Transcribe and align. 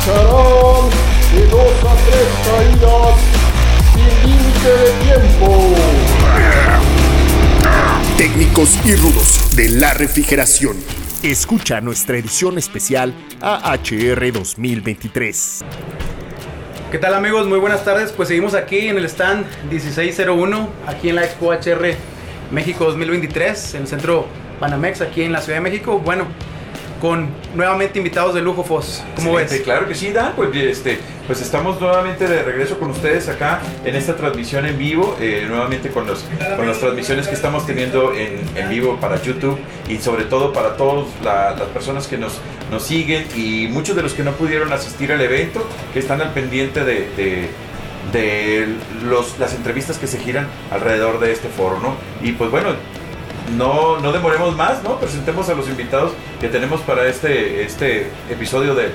escucharán 0.00 0.90
de 1.34 1.46
dos 1.46 1.84
a 1.84 1.94
tres 2.06 2.28
caídas 2.46 3.16
sin 3.94 4.30
límite 4.30 4.68
de 4.68 4.90
tiempo. 5.04 5.74
Técnicos 8.16 8.78
y 8.84 8.94
rudos 8.96 9.56
de 9.56 9.68
la 9.68 9.94
refrigeración. 9.94 10.76
Escucha 11.22 11.80
nuestra 11.80 12.16
edición 12.16 12.58
especial 12.58 13.14
AHR 13.40 14.32
2023. 14.32 15.64
¿Qué 16.90 16.98
tal 16.98 17.14
amigos? 17.14 17.46
Muy 17.46 17.58
buenas 17.58 17.84
tardes. 17.84 18.12
Pues 18.12 18.28
seguimos 18.28 18.54
aquí 18.54 18.88
en 18.88 18.96
el 18.96 19.04
stand 19.04 19.46
1601, 19.70 20.68
aquí 20.86 21.10
en 21.10 21.16
la 21.16 21.24
Expo 21.24 21.52
HR 21.52 21.94
México 22.50 22.86
2023, 22.86 23.74
en 23.74 23.82
el 23.82 23.88
centro 23.88 24.26
Panamex, 24.58 25.02
aquí 25.02 25.22
en 25.22 25.32
la 25.32 25.40
Ciudad 25.40 25.58
de 25.58 25.62
México. 25.62 25.98
Bueno, 25.98 26.26
con 27.00 27.28
nuevamente 27.54 27.98
invitados 27.98 28.34
de 28.34 28.42
lujo, 28.42 28.62
Fos. 28.62 29.02
¿Cómo 29.16 29.30
Excelente, 29.30 29.54
ves? 29.54 29.62
Claro 29.62 29.88
que 29.88 29.94
sí, 29.94 30.12
Dan. 30.12 30.34
Pues, 30.36 30.54
este, 30.54 30.98
pues 31.26 31.40
estamos 31.40 31.80
nuevamente 31.80 32.28
de 32.28 32.42
regreso 32.42 32.78
con 32.78 32.90
ustedes 32.90 33.28
acá 33.28 33.60
en 33.84 33.96
esta 33.96 34.14
transmisión 34.16 34.66
en 34.66 34.78
vivo, 34.78 35.16
eh, 35.20 35.46
nuevamente 35.48 35.90
con, 35.90 36.06
los, 36.06 36.24
con 36.56 36.66
las 36.66 36.78
transmisiones 36.78 37.26
que 37.26 37.34
estamos 37.34 37.66
teniendo 37.66 38.12
en, 38.14 38.40
en 38.54 38.68
vivo 38.68 38.98
para 39.00 39.20
YouTube 39.20 39.58
y 39.88 39.98
sobre 39.98 40.24
todo 40.24 40.52
para 40.52 40.76
todas 40.76 41.06
las 41.24 41.60
personas 41.70 42.06
que 42.06 42.18
nos, 42.18 42.38
nos 42.70 42.82
siguen 42.82 43.26
y 43.34 43.66
muchos 43.68 43.96
de 43.96 44.02
los 44.02 44.14
que 44.14 44.22
no 44.22 44.32
pudieron 44.32 44.72
asistir 44.72 45.12
al 45.12 45.20
evento, 45.20 45.66
que 45.92 45.98
están 45.98 46.20
al 46.20 46.32
pendiente 46.32 46.84
de, 46.84 47.08
de 47.16 47.48
de 48.12 48.66
los, 49.04 49.38
las 49.38 49.54
entrevistas 49.54 49.98
que 49.98 50.06
se 50.06 50.18
giran 50.18 50.48
alrededor 50.70 51.20
de 51.20 51.32
este 51.32 51.48
foro, 51.48 51.78
¿no? 51.80 51.94
Y 52.26 52.32
pues 52.32 52.50
bueno, 52.50 52.70
no, 53.56 53.98
no 53.98 54.12
demoremos 54.12 54.56
más, 54.56 54.82
¿no? 54.82 54.98
Presentemos 54.98 55.48
a 55.48 55.54
los 55.54 55.68
invitados 55.68 56.12
que 56.40 56.48
tenemos 56.48 56.80
para 56.82 57.06
este, 57.06 57.62
este 57.62 58.10
episodio 58.30 58.74
de, 58.74 58.90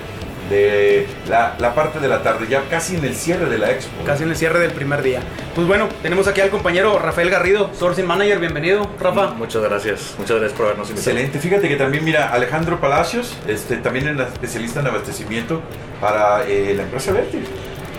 de 0.49 1.07
la, 1.27 1.55
la, 1.59 1.73
parte 1.73 1.99
de 1.99 2.07
la 2.07 2.21
tarde, 2.21 2.47
ya 2.49 2.63
casi 2.69 2.95
en 2.95 3.05
el 3.05 3.15
cierre 3.15 3.49
de 3.49 3.57
la 3.57 3.71
expo. 3.71 4.03
Casi 4.05 4.23
en 4.23 4.29
el 4.29 4.35
cierre 4.35 4.59
del 4.59 4.71
primer 4.71 5.01
día. 5.01 5.21
Pues 5.55 5.67
bueno, 5.67 5.87
tenemos 6.01 6.27
aquí 6.27 6.41
al 6.41 6.49
compañero 6.49 6.99
Rafael 6.99 7.29
Garrido, 7.29 7.71
Sourcing 7.77 8.05
Manager, 8.05 8.39
bienvenido, 8.39 8.87
Rafa. 8.99 9.27
Muchas 9.31 9.63
gracias, 9.63 10.15
muchas 10.17 10.37
gracias 10.37 10.53
por 10.53 10.67
habernos 10.67 10.89
invitado. 10.89 11.11
Excelente, 11.11 11.39
fíjate 11.39 11.67
que 11.67 11.75
también 11.75 12.03
mira 12.03 12.31
Alejandro 12.31 12.79
Palacios, 12.79 13.35
este, 13.47 13.77
también 13.77 14.07
es 14.07 14.27
especialista 14.27 14.79
en 14.81 14.87
abastecimiento 14.87 15.61
para 15.99 16.45
eh, 16.47 16.73
la 16.75 16.83
empresa 16.83 17.11
Verti. 17.11 17.39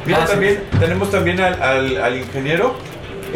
Mira, 0.04 0.22
ah, 0.22 0.26
también, 0.26 0.62
sí. 0.70 0.78
tenemos 0.78 1.10
también 1.10 1.40
al, 1.40 1.60
al, 1.60 1.96
al 2.00 2.16
ingeniero 2.16 2.76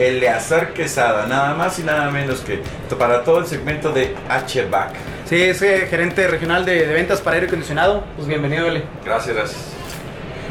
Eleazar 0.00 0.72
Quesada, 0.72 1.26
nada 1.26 1.54
más 1.54 1.78
y 1.78 1.82
nada 1.82 2.10
menos 2.10 2.40
que 2.40 2.62
para 2.98 3.22
todo 3.22 3.38
el 3.40 3.46
segmento 3.46 3.92
de 3.92 4.14
HVAC. 4.28 4.92
Sí, 5.28 5.42
es 5.42 5.60
eh, 5.62 5.86
gerente 5.88 6.26
regional 6.26 6.64
de, 6.64 6.86
de, 6.86 6.94
ventas 6.94 7.20
para 7.20 7.34
aire 7.34 7.46
acondicionado. 7.46 8.04
Pues 8.16 8.26
bienvenido, 8.26 8.66
Ele. 8.66 8.82
Gracias, 9.04 9.36
gracias. 9.36 9.60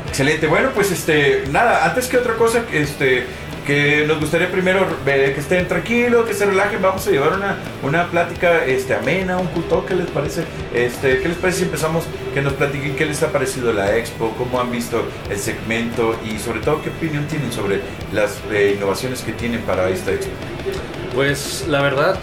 Excelente. 0.07 0.47
Bueno, 0.47 0.69
pues 0.73 0.91
este, 0.91 1.43
nada, 1.51 1.85
antes 1.85 2.07
que 2.07 2.17
otra 2.17 2.35
cosa, 2.35 2.63
este, 2.71 3.25
que 3.69 4.03
nos 4.07 4.19
gustaría 4.19 4.51
primero 4.51 4.83
que 5.05 5.35
estén 5.37 5.67
tranquilos, 5.67 6.27
que 6.27 6.33
se 6.33 6.43
relajen, 6.47 6.81
vamos 6.81 7.05
a 7.05 7.11
llevar 7.11 7.33
una, 7.33 7.55
una 7.83 8.07
plática 8.07 8.65
este, 8.65 8.95
amena, 8.95 9.37
un 9.37 9.45
culto, 9.45 9.85
¿qué 9.85 9.93
les 9.93 10.07
parece? 10.07 10.43
Este, 10.73 11.19
¿Qué 11.19 11.27
les 11.27 11.37
parece 11.37 11.59
si 11.59 11.63
empezamos 11.65 12.05
que 12.33 12.41
nos 12.41 12.53
platiquen 12.53 12.95
qué 12.95 13.05
les 13.05 13.21
ha 13.21 13.31
parecido 13.31 13.71
la 13.71 13.95
expo, 13.95 14.33
cómo 14.39 14.59
han 14.59 14.71
visto 14.71 15.03
el 15.29 15.37
segmento 15.37 16.19
y 16.25 16.39
sobre 16.39 16.61
todo 16.61 16.81
qué 16.81 16.89
opinión 16.89 17.27
tienen 17.27 17.51
sobre 17.51 17.81
las 18.11 18.39
eh, 18.51 18.73
innovaciones 18.75 19.21
que 19.21 19.33
tienen 19.33 19.61
para 19.61 19.87
esta 19.91 20.13
expo? 20.13 20.31
Pues 21.13 21.65
la 21.67 21.83
verdad, 21.83 22.17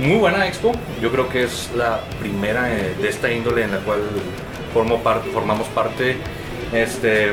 muy 0.00 0.18
buena 0.18 0.48
expo, 0.48 0.72
yo 1.00 1.12
creo 1.12 1.28
que 1.28 1.44
es 1.44 1.70
la 1.76 2.00
primera 2.18 2.68
eh, 2.76 2.96
de 3.00 3.08
esta 3.08 3.30
índole 3.30 3.62
en 3.62 3.70
la 3.70 3.78
cual 3.78 4.00
formo 4.74 5.00
parte, 5.04 5.30
formamos 5.30 5.68
parte, 5.68 6.16
este, 6.72 7.30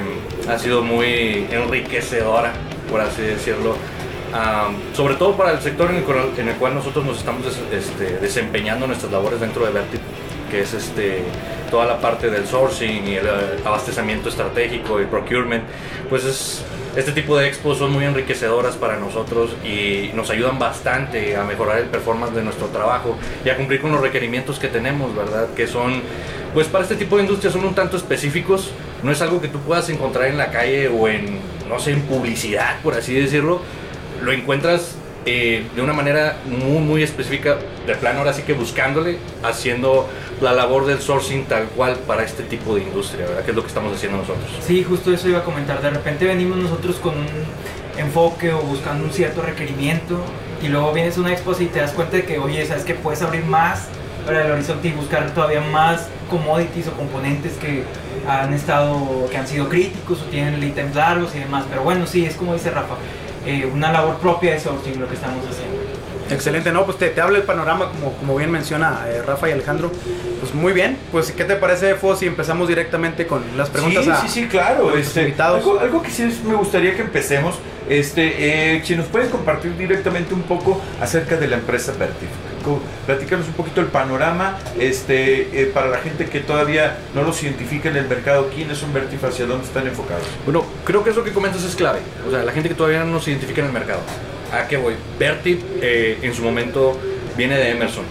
ha 0.47 0.59
sido 0.59 0.83
muy 0.83 1.47
enriquecedora 1.49 2.53
por 2.89 3.01
así 3.01 3.21
decirlo, 3.21 3.71
um, 3.71 4.95
sobre 4.95 5.15
todo 5.15 5.35
para 5.35 5.51
el 5.51 5.59
sector 5.59 5.89
en 5.89 5.97
el, 5.97 6.03
cual, 6.03 6.31
en 6.37 6.49
el 6.49 6.55
cual 6.55 6.75
nosotros 6.75 7.05
nos 7.05 7.17
estamos 7.17 7.43
des, 7.43 7.57
este, 7.71 8.17
desempeñando 8.17 8.87
nuestras 8.87 9.11
labores 9.11 9.39
dentro 9.39 9.65
de 9.65 9.71
Vertip, 9.71 10.01
que 10.49 10.61
es 10.61 10.73
este, 10.73 11.23
toda 11.69 11.85
la 11.85 11.99
parte 11.99 12.29
del 12.29 12.47
sourcing 12.47 13.07
y 13.07 13.15
el 13.15 13.27
abastecimiento 13.65 14.29
estratégico 14.29 15.01
y 15.01 15.05
procurement, 15.05 15.63
pues 16.09 16.23
es, 16.23 16.63
este 16.95 17.11
tipo 17.11 17.37
de 17.37 17.47
expos 17.47 17.77
son 17.77 17.91
muy 17.91 18.05
enriquecedoras 18.05 18.75
para 18.75 18.97
nosotros 18.97 19.55
y 19.63 20.11
nos 20.15 20.29
ayudan 20.29 20.57
bastante 20.57 21.35
a 21.35 21.43
mejorar 21.43 21.79
el 21.79 21.85
performance 21.85 22.33
de 22.33 22.43
nuestro 22.43 22.67
trabajo 22.67 23.17
y 23.45 23.49
a 23.49 23.57
cumplir 23.57 23.81
con 23.81 23.91
los 23.91 24.01
requerimientos 24.01 24.57
que 24.57 24.67
tenemos, 24.67 25.15
¿verdad? 25.15 25.49
Que 25.55 25.67
son, 25.67 26.01
pues 26.53 26.67
para 26.67 26.83
este 26.83 26.95
tipo 26.95 27.17
de 27.17 27.23
industria 27.23 27.51
son 27.51 27.65
un 27.65 27.75
tanto 27.75 27.97
específicos, 27.97 28.71
no 29.03 29.11
es 29.11 29.21
algo 29.21 29.41
que 29.41 29.47
tú 29.47 29.59
puedas 29.59 29.89
encontrar 29.89 30.27
en 30.27 30.37
la 30.37 30.49
calle 30.49 30.87
o 30.87 31.07
en, 31.07 31.39
no 31.67 31.79
sé, 31.79 31.91
en 31.91 32.01
publicidad, 32.01 32.79
por 32.81 32.93
así 32.93 33.13
decirlo. 33.13 33.61
Lo 34.21 34.31
encuentras 34.31 34.95
eh, 35.25 35.67
de 35.75 35.81
una 35.81 35.93
manera 35.93 36.37
muy, 36.45 36.79
muy 36.79 37.03
específica, 37.03 37.57
de 37.85 37.95
plano 37.95 38.19
ahora 38.19 38.33
sí 38.33 38.43
que 38.43 38.53
buscándole, 38.53 39.17
haciendo 39.43 40.07
la 40.41 40.53
labor 40.53 40.85
del 40.85 41.01
sourcing 41.01 41.45
tal 41.45 41.65
cual 41.65 41.95
para 42.07 42.23
este 42.23 42.43
tipo 42.43 42.75
de 42.75 42.83
industria. 42.83 43.25
Que 43.43 43.51
es 43.51 43.55
lo 43.55 43.61
que 43.61 43.67
estamos 43.67 43.93
haciendo 43.93 44.19
nosotros. 44.19 44.45
Sí, 44.65 44.83
justo 44.83 45.13
eso 45.13 45.27
iba 45.27 45.39
a 45.39 45.43
comentar. 45.43 45.81
De 45.81 45.89
repente 45.89 46.25
venimos 46.25 46.57
nosotros 46.57 46.95
con 46.97 47.15
un 47.15 47.27
enfoque 47.97 48.53
o 48.53 48.61
buscando 48.61 49.03
un 49.03 49.11
cierto 49.11 49.41
requerimiento 49.41 50.21
y 50.61 50.69
luego 50.69 50.93
vienes 50.93 51.17
a 51.17 51.21
una 51.21 51.33
expo 51.33 51.53
y 51.59 51.65
te 51.65 51.79
das 51.79 51.91
cuenta 51.91 52.17
de 52.17 52.23
que, 52.23 52.39
oye, 52.39 52.65
sabes 52.65 52.83
que 52.83 52.93
puedes 52.93 53.21
abrir 53.21 53.43
más 53.43 53.87
para 54.25 54.45
el 54.45 54.51
horizonte 54.51 54.87
y 54.89 54.91
buscar 54.91 55.29
todavía 55.33 55.61
más 55.61 56.07
commodities 56.29 56.87
o 56.87 56.91
componentes 56.93 57.53
que 57.53 57.83
han 58.27 58.53
estado, 58.53 59.27
que 59.31 59.37
han 59.37 59.47
sido 59.47 59.69
críticos 59.69 60.21
o 60.21 60.25
tienen 60.25 60.59
times 60.73 60.95
largos 60.95 61.33
y 61.35 61.39
demás. 61.39 61.65
Pero 61.69 61.83
bueno, 61.83 62.05
sí, 62.05 62.25
es 62.25 62.35
como 62.35 62.53
dice 62.53 62.71
Rafa, 62.71 62.95
eh, 63.45 63.69
una 63.71 63.91
labor 63.91 64.17
propia 64.17 64.53
de 64.53 64.59
sourcing 64.59 64.99
lo 64.99 65.07
que 65.07 65.15
estamos 65.15 65.43
haciendo. 65.49 65.77
Excelente, 66.29 66.73
no, 66.73 66.83
pues 66.85 66.97
te, 66.97 67.07
te 67.09 67.21
habla 67.21 67.37
el 67.37 67.45
panorama 67.45 67.89
como, 67.89 68.11
como 68.13 68.35
bien 68.35 68.51
menciona 68.51 69.05
eh, 69.07 69.21
Rafa 69.25 69.47
y 69.47 69.53
Alejandro. 69.53 69.91
Pues 70.41 70.53
muy 70.53 70.73
bien, 70.73 70.97
pues 71.11 71.31
¿qué 71.31 71.45
te 71.45 71.55
parece, 71.55 71.95
Fos, 71.95 72.19
si 72.19 72.25
empezamos 72.25 72.67
directamente 72.67 73.25
con 73.27 73.43
las 73.55 73.69
preguntas 73.69 74.03
sí, 74.03 74.11
a 74.11 74.17
Sí, 74.17 74.27
sí, 74.27 74.47
claro. 74.47 74.89
a 74.93 74.99
Este, 74.99 75.21
invitados? 75.21 75.59
algo, 75.59 75.79
algo 75.79 76.01
que 76.01 76.11
sí 76.11 76.41
me 76.45 76.55
gustaría 76.55 76.95
que 76.95 77.01
empecemos, 77.01 77.55
este, 77.87 78.75
eh, 78.75 78.81
si 78.83 78.97
nos 78.97 79.05
pueden 79.05 79.29
compartir 79.29 79.77
directamente 79.77 80.33
un 80.33 80.43
poco 80.43 80.81
acerca 80.99 81.37
de 81.37 81.47
la 81.47 81.55
empresa 81.55 81.93
Vertif. 81.97 82.27
Platícanos 83.05 83.47
un 83.47 83.53
poquito 83.53 83.81
el 83.81 83.87
panorama 83.87 84.57
este, 84.79 85.61
eh, 85.61 85.65
para 85.73 85.87
la 85.87 85.97
gente 85.99 86.25
que 86.25 86.39
todavía 86.39 86.97
no 87.13 87.23
los 87.23 87.41
identifica 87.43 87.89
en 87.89 87.97
el 87.97 88.07
mercado, 88.07 88.49
quiénes 88.53 88.77
son 88.77 88.93
Vertif, 88.93 89.23
hacia 89.23 89.45
dónde 89.45 89.65
están 89.65 89.87
enfocados. 89.87 90.25
Bueno, 90.45 90.65
creo 90.83 91.03
que 91.03 91.11
eso 91.11 91.23
que 91.23 91.31
comentas 91.31 91.63
es 91.63 91.75
clave. 91.75 91.99
O 92.27 92.31
sea, 92.31 92.43
la 92.43 92.51
gente 92.51 92.69
que 92.69 92.75
todavía 92.75 92.99
no 93.03 93.11
nos 93.11 93.27
identifica 93.27 93.61
en 93.61 93.67
el 93.67 93.73
mercado. 93.73 94.01
¿A 94.51 94.67
qué 94.67 94.77
voy? 94.77 94.95
Vertif 95.19 95.61
eh, 95.81 96.19
en 96.21 96.33
su 96.33 96.41
momento 96.41 96.97
viene 97.35 97.57
de 97.57 97.71
Emerson. 97.71 98.05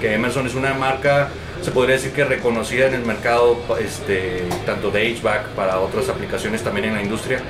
Que 0.00 0.14
Emerson 0.14 0.46
es 0.46 0.54
una 0.54 0.74
marca, 0.74 1.28
se 1.62 1.70
podría 1.70 1.96
decir 1.96 2.12
que 2.12 2.24
reconocida 2.24 2.86
en 2.86 2.94
el 2.94 3.04
mercado, 3.04 3.58
este, 3.80 4.44
tanto 4.64 4.90
de 4.90 5.16
HVAC 5.16 5.48
para 5.48 5.80
otras 5.80 6.08
aplicaciones 6.08 6.62
también 6.62 6.86
en 6.86 6.94
la 6.94 7.02
industria. 7.02 7.40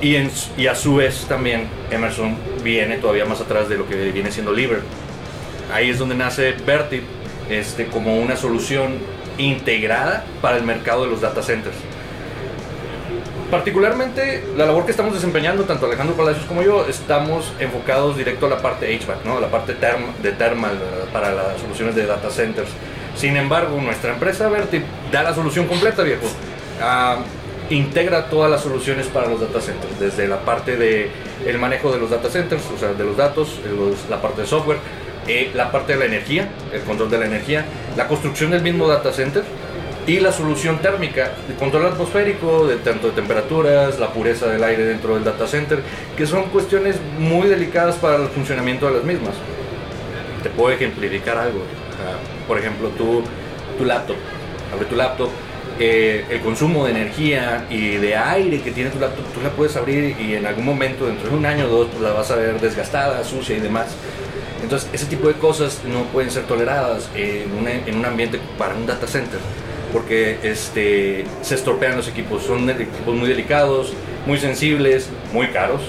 Y, 0.00 0.16
y 0.56 0.66
a 0.66 0.74
su 0.74 0.96
vez 0.96 1.26
también 1.28 1.68
Emerson 1.90 2.36
viene 2.64 2.96
todavía 2.98 3.24
más 3.24 3.40
atrás 3.40 3.68
de 3.68 3.76
lo 3.76 3.88
que 3.88 4.10
viene 4.10 4.32
siendo 4.32 4.52
Liver. 4.52 4.80
Ahí 5.72 5.90
es 5.90 5.98
donde 5.98 6.14
nace 6.14 6.52
Vertip 6.66 7.04
este, 7.48 7.86
como 7.86 8.18
una 8.18 8.36
solución 8.36 8.98
integrada 9.38 10.24
para 10.40 10.56
el 10.56 10.64
mercado 10.64 11.04
de 11.04 11.10
los 11.10 11.20
data 11.20 11.42
centers. 11.42 11.76
Particularmente 13.50 14.44
la 14.56 14.64
labor 14.64 14.86
que 14.86 14.90
estamos 14.90 15.12
desempeñando, 15.12 15.64
tanto 15.64 15.86
Alejandro 15.86 16.16
Palacios 16.16 16.46
como 16.46 16.62
yo, 16.62 16.86
estamos 16.88 17.52
enfocados 17.58 18.16
directo 18.16 18.46
a 18.46 18.48
la 18.48 18.62
parte 18.62 18.98
HVAC, 18.98 19.24
¿no? 19.24 19.36
a 19.36 19.40
la 19.40 19.48
parte 19.48 19.74
de 19.74 20.32
thermal 20.32 20.78
para 21.12 21.32
las 21.32 21.60
soluciones 21.60 21.94
de 21.94 22.06
data 22.06 22.30
centers. 22.30 22.70
Sin 23.14 23.36
embargo, 23.36 23.78
nuestra 23.80 24.14
empresa 24.14 24.48
Vertip 24.48 24.84
da 25.10 25.22
la 25.22 25.34
solución 25.34 25.66
completa, 25.66 26.02
viejo. 26.02 26.24
Uh, 26.80 27.22
integra 27.72 28.26
todas 28.26 28.50
las 28.50 28.62
soluciones 28.62 29.06
para 29.06 29.28
los 29.28 29.40
data 29.40 29.60
centers, 29.60 30.00
desde 30.00 30.26
la 30.28 30.40
parte 30.40 30.76
de 30.76 31.10
el 31.46 31.58
manejo 31.58 31.92
de 31.92 31.98
los 31.98 32.10
data 32.10 32.30
centers, 32.30 32.62
o 32.74 32.78
sea, 32.78 32.92
de 32.92 33.04
los 33.04 33.16
datos, 33.16 33.60
la 34.08 34.20
parte 34.20 34.42
de 34.42 34.46
software, 34.46 34.78
eh, 35.26 35.50
la 35.54 35.70
parte 35.70 35.92
de 35.94 35.98
la 35.98 36.04
energía, 36.06 36.48
el 36.72 36.80
control 36.82 37.10
de 37.10 37.18
la 37.18 37.26
energía, 37.26 37.64
la 37.96 38.08
construcción 38.08 38.50
del 38.50 38.62
mismo 38.62 38.88
data 38.88 39.12
center 39.12 39.44
y 40.06 40.18
la 40.18 40.32
solución 40.32 40.78
térmica, 40.78 41.32
el 41.48 41.54
control 41.54 41.86
atmosférico, 41.86 42.66
de 42.66 42.76
tanto 42.76 43.08
de 43.08 43.12
temperaturas, 43.14 43.98
la 44.00 44.08
pureza 44.08 44.46
del 44.48 44.64
aire 44.64 44.84
dentro 44.84 45.14
del 45.14 45.24
data 45.24 45.46
center, 45.46 45.80
que 46.16 46.26
son 46.26 46.44
cuestiones 46.46 46.96
muy 47.18 47.48
delicadas 47.48 47.96
para 47.96 48.16
el 48.16 48.28
funcionamiento 48.28 48.86
de 48.88 48.94
las 48.94 49.04
mismas. 49.04 49.34
Te 50.42 50.50
puedo 50.50 50.72
ejemplificar 50.74 51.38
algo. 51.38 51.60
Por 52.48 52.58
ejemplo, 52.58 52.88
tu, 52.88 53.22
tu 53.78 53.84
laptop. 53.84 54.16
Abre 54.74 54.86
tu 54.86 54.96
laptop, 54.96 55.30
eh, 55.78 56.24
el 56.30 56.40
consumo 56.40 56.84
de 56.84 56.90
energía 56.92 57.66
y 57.70 57.96
de 57.96 58.16
aire 58.16 58.60
que 58.60 58.72
tiene 58.72 58.90
tu 58.90 58.98
laptop, 58.98 59.24
tú 59.32 59.40
la 59.40 59.50
puedes 59.50 59.74
abrir 59.76 60.16
y 60.20 60.34
en 60.34 60.46
algún 60.46 60.64
momento, 60.64 61.06
dentro 61.06 61.30
de 61.30 61.36
un 61.36 61.46
año 61.46 61.66
o 61.66 61.68
dos, 61.68 61.88
pues 61.90 62.02
la 62.02 62.12
vas 62.12 62.30
a 62.30 62.36
ver 62.36 62.60
desgastada, 62.60 63.24
sucia 63.24 63.56
y 63.56 63.60
demás. 63.60 63.86
Entonces, 64.62 64.88
ese 64.92 65.06
tipo 65.06 65.28
de 65.28 65.34
cosas 65.34 65.80
no 65.84 66.04
pueden 66.04 66.30
ser 66.30 66.44
toleradas 66.44 67.08
en, 67.14 67.52
una, 67.58 67.72
en 67.72 67.96
un 67.96 68.04
ambiente 68.04 68.40
para 68.58 68.74
un 68.74 68.86
data 68.86 69.06
center. 69.06 69.40
porque 69.92 70.38
este, 70.42 71.24
se 71.42 71.54
estropean 71.54 71.96
los 71.96 72.08
equipos. 72.08 72.42
Son 72.44 72.68
equipos 72.70 73.14
muy 73.14 73.28
delicados, 73.28 73.92
muy 74.26 74.38
sensibles, 74.38 75.08
muy 75.32 75.48
caros 75.48 75.82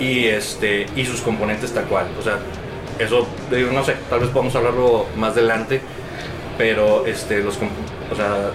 y, 0.00 0.24
este, 0.24 0.86
y 0.96 1.04
sus 1.04 1.20
componentes 1.20 1.72
tal 1.72 1.84
cual. 1.84 2.06
O 2.18 2.22
sea, 2.22 2.38
eso, 2.98 3.26
no 3.72 3.84
sé, 3.84 3.94
tal 4.10 4.20
vez 4.20 4.30
podamos 4.30 4.54
hablarlo 4.56 5.06
más 5.16 5.32
adelante, 5.32 5.80
pero 6.58 7.06
este, 7.06 7.42
los, 7.42 7.56
o 7.56 8.16
sea, 8.16 8.50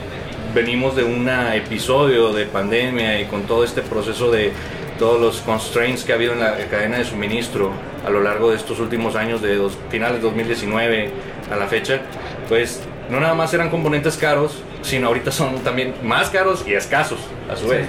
venimos 0.54 0.96
de 0.96 1.04
un 1.04 1.30
episodio 1.30 2.34
de 2.34 2.46
pandemia 2.46 3.22
y 3.22 3.26
con 3.26 3.44
todo 3.44 3.64
este 3.64 3.82
proceso 3.82 4.32
de 4.32 4.52
todos 4.98 5.20
los 5.20 5.38
constraints 5.42 6.04
que 6.04 6.12
ha 6.12 6.16
habido 6.16 6.34
en 6.34 6.40
la 6.40 6.58
cadena 6.70 6.98
de 6.98 7.06
suministro 7.06 7.72
a 8.10 8.12
lo 8.12 8.22
largo 8.22 8.50
de 8.50 8.58
estos 8.58 8.80
últimos 8.80 9.16
años, 9.16 9.42
de 9.42 9.56
dos, 9.56 9.78
finales 9.90 10.18
de 10.18 10.24
2019 10.24 11.12
a 11.52 11.56
la 11.56 11.68
fecha, 11.68 12.02
pues 12.48 12.82
no 13.10 13.20
nada 13.20 13.36
más 13.36 13.54
eran 13.54 13.70
componentes 13.70 14.18
caros, 14.18 14.64
sino 14.82 15.08
ahorita 15.08 15.32
son 15.32 15.60
también 15.60 15.94
más 16.04 16.30
caros 16.30 16.66
y 16.68 16.74
escasos 16.74 17.20
a 17.52 17.56
su 17.56 17.68
vez. 17.68 17.88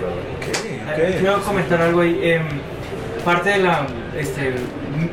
Okay, 0.93 1.17
Quiero 1.19 1.40
comentar 1.40 1.81
algo 1.81 2.00
ahí. 2.00 2.20
Em, 2.22 2.43
parte 3.25 3.50
de 3.50 3.58
la 3.58 3.87
este, 4.17 4.55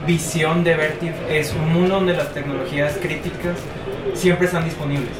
visión 0.06 0.63
de 0.63 0.75
Vertiv 0.75 1.13
es 1.30 1.54
un 1.54 1.74
mundo 1.74 1.95
donde 1.95 2.13
las 2.13 2.33
tecnologías 2.33 2.98
críticas 3.01 3.57
siempre 4.13 4.48
están 4.48 4.65
disponibles. 4.65 5.12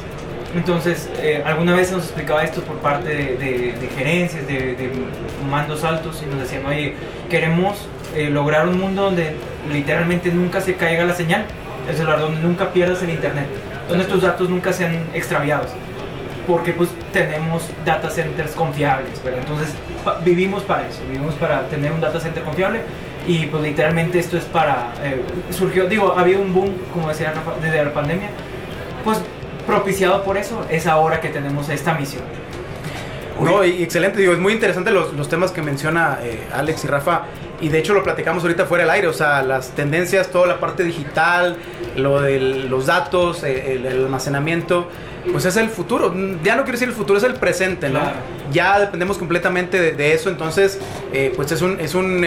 Entonces, 0.54 1.10
eh, 1.18 1.42
alguna 1.44 1.74
vez 1.74 1.92
nos 1.92 2.04
explicaba 2.04 2.42
esto 2.42 2.62
por 2.62 2.76
parte 2.76 3.08
de, 3.08 3.88
gerencias, 3.96 4.46
de, 4.46 4.90
mandos 5.50 5.84
altos, 5.84 6.22
y 6.22 6.26
nos 6.30 6.40
decían, 6.40 6.64
oye, 6.66 6.94
queremos 7.28 7.86
eh, 8.14 8.30
lograr 8.30 8.68
un 8.68 8.80
mundo 8.80 9.02
donde 9.02 9.34
literalmente 9.72 10.30
nunca 10.30 10.60
se 10.60 10.74
caiga 10.74 11.04
la 11.04 11.14
señal, 11.14 11.44
el 11.88 11.96
celular, 11.96 12.20
donde 12.20 12.40
nunca 12.40 12.72
pierdas 12.72 13.02
el 13.02 13.10
internet, 13.10 13.46
donde 13.88 14.04
tus 14.04 14.22
datos 14.22 14.48
nunca 14.48 14.72
sean 14.72 15.06
extraviados, 15.14 15.68
porque 16.46 16.72
pues 16.72 16.90
tenemos 17.12 17.70
data 17.84 18.10
centers 18.10 18.52
confiables. 18.52 19.20
Entonces, 19.24 19.74
vivimos 20.24 20.62
para 20.62 20.88
eso, 20.88 21.00
vivimos 21.10 21.34
para 21.34 21.62
tener 21.68 21.92
un 21.92 22.00
data 22.00 22.20
center 22.20 22.42
confiable 22.42 22.80
y 23.26 23.46
pues 23.46 23.62
literalmente 23.62 24.18
esto 24.18 24.38
es 24.38 24.44
para, 24.44 24.92
eh, 25.02 25.22
surgió, 25.50 25.86
digo, 25.86 26.14
había 26.16 26.38
un 26.38 26.54
boom, 26.54 26.72
como 26.92 27.08
decía 27.08 27.32
desde 27.62 27.84
la 27.84 27.92
pandemia, 27.92 28.30
pues 29.04 29.20
propiciado 29.66 30.24
por 30.24 30.38
eso, 30.38 30.64
es 30.70 30.86
ahora 30.86 31.20
que 31.20 31.28
tenemos 31.28 31.68
esta 31.68 31.92
misión. 31.94 32.22
No, 33.40 33.64
y 33.64 33.82
excelente, 33.82 34.18
digo, 34.18 34.32
es 34.32 34.38
muy 34.38 34.54
interesante 34.54 34.90
los, 34.90 35.12
los 35.12 35.28
temas 35.28 35.52
que 35.52 35.62
menciona 35.62 36.18
eh, 36.22 36.48
Alex 36.52 36.84
y 36.84 36.88
Rafa, 36.88 37.22
y 37.60 37.68
de 37.68 37.78
hecho 37.78 37.94
lo 37.94 38.02
platicamos 38.02 38.42
ahorita 38.42 38.66
fuera 38.66 38.84
del 38.84 38.90
aire, 38.90 39.08
o 39.08 39.12
sea, 39.12 39.42
las 39.42 39.70
tendencias, 39.70 40.30
toda 40.30 40.46
la 40.46 40.60
parte 40.60 40.84
digital, 40.84 41.56
lo 41.96 42.20
de 42.20 42.40
los 42.40 42.86
datos, 42.86 43.42
eh, 43.44 43.74
el, 43.74 43.86
almacenamiento, 43.86 44.88
pues 45.32 45.44
es 45.44 45.56
el 45.56 45.68
futuro, 45.68 46.14
ya 46.42 46.56
no 46.56 46.62
quiero 46.62 46.72
decir 46.72 46.88
el 46.88 46.94
futuro, 46.94 47.18
es 47.18 47.24
el 47.24 47.34
presente, 47.34 47.88
¿no? 47.88 48.00
Ya 48.52 48.78
dependemos 48.78 49.18
completamente 49.18 49.92
de, 49.92 50.12
eso, 50.12 50.30
entonces, 50.30 50.78
eh, 51.12 51.32
pues 51.36 51.52
es 51.52 51.60
un, 51.60 51.80
es 51.80 51.94
un 51.94 52.24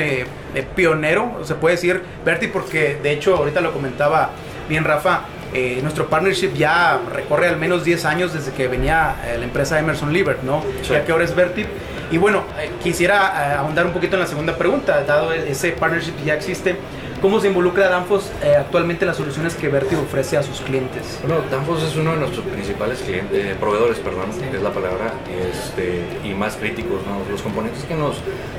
pionero, 0.76 1.40
se 1.44 1.56
puede 1.56 1.76
decir, 1.76 2.02
Berti, 2.24 2.48
porque 2.48 2.98
de 3.02 3.12
hecho 3.12 3.38
ahorita 3.38 3.62
lo 3.62 3.74
comentaba 3.74 4.32
bien 4.68 4.84
Rafa, 4.84 5.26
eh, 5.54 5.80
nuestro 5.82 6.08
partnership 6.08 6.54
ya 6.54 7.02
recorre 7.14 7.50
al 7.50 7.58
menos 7.58 7.84
10 7.84 8.06
años 8.06 8.34
desde 8.34 8.54
que 8.54 8.70
venía 8.70 9.18
eh, 9.26 9.38
la 9.38 9.44
empresa 9.44 9.78
Emerson 9.78 10.14
Libert, 10.14 10.44
¿no? 10.44 10.64
Ya 10.90 11.04
que 11.04 11.12
ahora 11.12 11.26
es 11.26 11.36
Vertip. 11.36 11.68
Y 12.12 12.18
bueno, 12.18 12.44
eh, 12.60 12.70
quisiera 12.84 13.60
ahondar 13.60 13.86
un 13.86 13.94
poquito 13.94 14.16
en 14.16 14.22
la 14.22 14.28
segunda 14.28 14.58
pregunta, 14.58 15.04
dado 15.04 15.32
ese 15.34 15.72
partnership 15.72 16.16
que 16.18 16.26
ya 16.26 16.34
existe. 16.36 16.76
¿Cómo 17.22 17.40
se 17.40 17.48
involucra 17.48 17.88
Danfoss 17.88 18.32
actualmente 18.58 19.06
en 19.06 19.10
las 19.10 19.18
soluciones 19.18 19.54
que 19.54 19.70
Vertip 19.70 20.00
ofrece 20.00 20.38
a 20.38 20.44
sus 20.44 20.60
clientes? 20.62 21.20
Bueno, 21.22 21.44
Danfoss 21.52 21.84
es 21.84 21.96
uno 21.96 22.14
de 22.14 22.18
nuestros 22.18 22.44
principales 22.48 23.00
clientes, 23.04 23.56
proveedores, 23.58 24.00
perdón, 24.00 24.32
es 24.32 24.62
la 24.62 24.72
palabra, 24.72 25.14
este, 25.52 26.04
y 26.24 26.34
más 26.34 26.56
críticos, 26.56 27.02
¿no? 27.06 27.32
Los 27.32 27.44
componentes 27.44 27.84
que 27.84 27.94
nos 27.94 28.16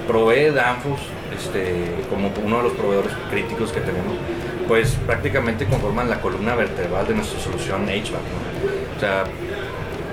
provee 0.07 0.51
Danfoss 0.51 1.01
este, 1.37 1.87
como 2.09 2.31
uno 2.45 2.59
de 2.59 2.63
los 2.63 2.73
proveedores 2.75 3.13
críticos 3.31 3.73
que 3.73 3.81
tenemos, 3.81 4.15
pues 4.69 4.97
prácticamente 5.07 5.67
conforman 5.67 6.09
la 6.09 6.21
columna 6.21 6.55
vertebral 6.55 7.07
de 7.09 7.15
nuestra 7.15 7.41
solución 7.41 7.87
HVAC. 7.87 8.97
O 8.97 9.01
sea, 9.01 9.25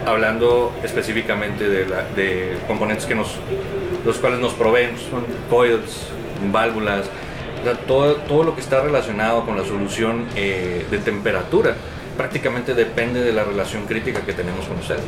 hablando 0.10 0.74
específicamente 0.84 1.68
de, 1.68 1.86
de 2.16 2.58
componentes 2.68 3.06
que 3.06 3.16
nos, 3.16 3.36
los 4.06 4.18
cuales 4.18 4.40
nos 4.40 4.54
proveen, 4.54 4.92
son 4.98 5.26
coils, 5.50 6.08
válvulas, 6.52 7.10
todo, 7.88 8.16
todo 8.16 8.44
lo 8.44 8.56
que 8.56 8.62
está 8.62 8.82
relacionado 8.82 9.46
con 9.46 9.58
la 9.58 9.64
solución 9.64 10.26
eh, 10.36 10.86
de 10.90 10.98
temperatura 11.00 11.76
prácticamente 12.18 12.74
depende 12.74 13.22
de 13.22 13.32
la 13.32 13.44
relación 13.44 13.86
crítica 13.86 14.22
que 14.22 14.34
tenemos 14.34 14.66
con 14.66 14.78
ustedes. 14.78 15.02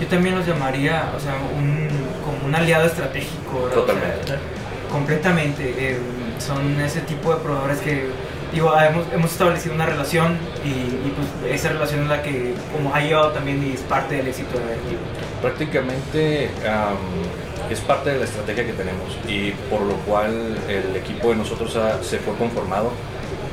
Yo 0.00 0.06
también 0.08 0.34
los 0.34 0.46
llamaría, 0.46 1.10
o 1.16 1.20
sea, 1.20 1.36
un, 1.56 1.88
como 2.22 2.46
un 2.46 2.54
aliado 2.54 2.86
estratégico. 2.86 3.70
Totalmente. 3.72 4.34
completamente. 4.90 5.74
Eh, 5.78 5.98
son 6.38 6.78
ese 6.80 7.00
tipo 7.00 7.34
de 7.34 7.40
proveedores 7.40 7.78
que 7.78 8.10
hemos, 8.56 9.12
hemos 9.12 9.32
establecido 9.32 9.74
una 9.74 9.86
relación 9.86 10.38
y, 10.64 11.10
pues 11.10 11.54
esa 11.54 11.70
relación 11.70 12.02
es 12.02 12.08
la 12.08 12.22
que 12.22 12.54
como 12.72 12.94
ha 12.94 13.00
llevado 13.00 13.30
también 13.32 13.64
y 13.66 13.72
es 13.72 13.80
parte 13.80 14.16
del 14.16 14.28
éxito 14.28 14.58
de 14.58 14.64
Vertigo. 14.64 15.00
Prácticamente 15.42 16.50
es 17.70 17.80
parte 17.80 18.10
de 18.10 18.18
la 18.18 18.24
estrategia 18.24 18.66
que 18.66 18.72
tenemos 18.72 19.16
y 19.28 19.50
por 19.70 19.80
lo 19.82 19.94
cual 20.06 20.56
el 20.68 20.96
equipo 20.96 21.30
de 21.30 21.36
nosotros 21.36 21.76
se 22.02 22.18
fue 22.18 22.34
conformado 22.36 22.92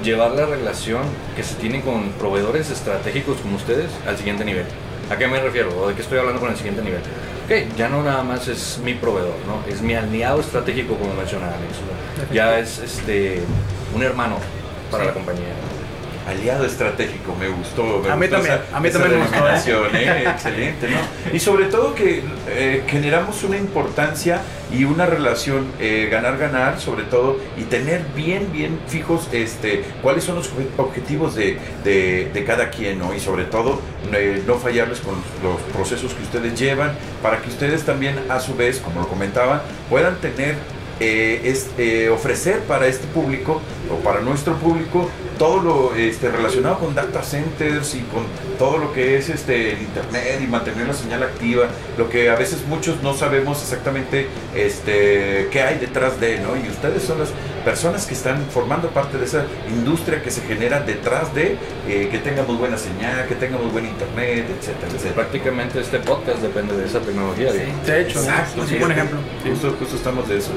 llevar 0.03 0.31
la 0.31 0.45
relación 0.45 1.03
que 1.35 1.43
se 1.43 1.55
tiene 1.55 1.81
con 1.81 2.09
proveedores 2.13 2.69
estratégicos 2.71 3.37
como 3.37 3.57
ustedes 3.57 3.91
al 4.07 4.17
siguiente 4.17 4.43
nivel. 4.45 4.65
¿A 5.09 5.17
qué 5.17 5.27
me 5.27 5.39
refiero? 5.39 5.77
¿O 5.77 5.89
de 5.89 5.95
qué 5.95 6.01
estoy 6.01 6.19
hablando 6.19 6.39
con 6.39 6.49
el 6.49 6.55
siguiente 6.55 6.81
nivel? 6.81 7.01
Ok, 7.45 7.75
ya 7.75 7.89
no 7.89 8.01
nada 8.01 8.23
más 8.23 8.47
es 8.47 8.79
mi 8.83 8.93
proveedor, 8.93 9.35
¿no? 9.45 9.61
Es 9.71 9.81
mi 9.81 9.93
aliado 9.93 10.39
estratégico, 10.39 10.95
como 10.95 11.13
mencionaba 11.13 11.53
Alex. 11.53 12.31
Ya 12.33 12.57
es 12.57 12.79
este, 12.79 13.41
un 13.93 14.03
hermano 14.03 14.37
para 14.91 15.05
la 15.05 15.13
compañía. 15.13 15.53
Aliado 16.27 16.65
estratégico, 16.65 17.35
me 17.35 17.47
gustó. 17.47 18.03
a 18.09 18.15
mí 18.15 18.27
también, 18.27 18.59
a 18.71 18.79
mí 18.79 18.91
también 18.91 19.19
me 19.19 19.25
gustó. 19.25 19.87
¿eh? 19.87 19.89
¿eh? 19.93 20.23
Excelente, 20.29 20.87
¿no? 20.87 21.33
Y 21.33 21.39
sobre 21.39 21.65
todo 21.65 21.95
que 21.95 22.21
eh, 22.47 22.83
generamos 22.87 23.43
una 23.43 23.57
importancia 23.57 24.39
y 24.71 24.83
una 24.83 25.07
relación 25.07 25.65
ganar-ganar, 26.11 26.79
sobre 26.79 27.03
todo, 27.03 27.37
y 27.57 27.63
tener 27.63 28.05
bien, 28.15 28.51
bien 28.53 28.79
fijos 28.87 29.27
este, 29.31 29.83
cuáles 30.03 30.23
son 30.23 30.35
los 30.35 30.49
objetivos 30.77 31.35
de, 31.35 31.57
de, 31.83 32.29
de 32.31 32.43
cada 32.45 32.69
quien, 32.69 32.99
¿no? 32.99 33.15
Y 33.15 33.19
sobre 33.19 33.45
todo, 33.45 33.81
no 34.45 34.55
fallarles 34.59 34.99
con 34.99 35.15
los 35.43 35.59
procesos 35.73 36.13
que 36.13 36.21
ustedes 36.21 36.57
llevan, 36.57 36.91
para 37.23 37.41
que 37.41 37.49
ustedes 37.49 37.83
también, 37.83 38.15
a 38.29 38.39
su 38.39 38.55
vez, 38.55 38.79
como 38.79 39.01
lo 39.01 39.07
comentaba, 39.07 39.63
puedan 39.89 40.15
tener 40.17 40.55
eh, 41.03 41.41
es 41.45 41.67
eh, 41.79 42.09
ofrecer 42.09 42.59
para 42.59 42.85
este 42.85 43.07
público 43.07 43.59
o 43.91 43.97
para 44.03 44.21
nuestro 44.21 44.55
público 44.55 45.09
todo 45.37 45.59
lo 45.59 45.95
este, 45.95 46.29
relacionado 46.29 46.79
con 46.79 46.93
data 46.93 47.23
centers 47.23 47.95
y 47.95 48.01
con 48.01 48.23
todo 48.59 48.77
lo 48.77 48.93
que 48.93 49.17
es 49.17 49.29
este, 49.29 49.73
el 49.73 49.81
internet 49.81 50.39
y 50.43 50.47
mantener 50.47 50.87
la 50.87 50.93
señal 50.93 51.23
activa, 51.23 51.65
lo 51.97 52.09
que 52.09 52.29
a 52.29 52.35
veces 52.35 52.63
muchos 52.67 53.01
no 53.01 53.15
sabemos 53.15 53.61
exactamente 53.61 54.27
este, 54.55 55.47
qué 55.51 55.61
hay 55.61 55.79
detrás 55.79 56.19
de, 56.19 56.39
¿no? 56.39 56.55
Y 56.55 56.69
ustedes 56.69 57.01
son 57.01 57.19
las 57.19 57.29
personas 57.65 58.05
que 58.05 58.13
están 58.13 58.45
formando 58.51 58.89
parte 58.89 59.17
de 59.17 59.25
esa 59.25 59.45
industria 59.69 60.21
que 60.21 60.29
se 60.29 60.41
genera 60.41 60.81
detrás 60.81 61.33
de 61.33 61.57
eh, 61.87 62.09
que 62.11 62.19
tengamos 62.19 62.59
buena 62.59 62.77
señal, 62.77 63.27
que 63.27 63.35
tengamos 63.35 63.71
buen 63.71 63.85
internet, 63.85 64.45
etcétera, 64.59 65.13
Prácticamente 65.15 65.79
este 65.79 65.99
podcast 65.99 66.39
depende 66.41 66.77
de 66.77 66.85
esa 66.85 66.99
tecnología. 66.99 67.51
de 67.51 68.01
hecho, 68.01 68.19
Exacto, 68.19 68.63
es 68.63 68.71
un 68.71 68.79
buen 68.79 68.91
ejemplo. 68.91 69.19
Justo, 69.43 69.75
justo 69.79 69.95
estamos 69.95 70.29
de 70.29 70.37
eso. 70.37 70.51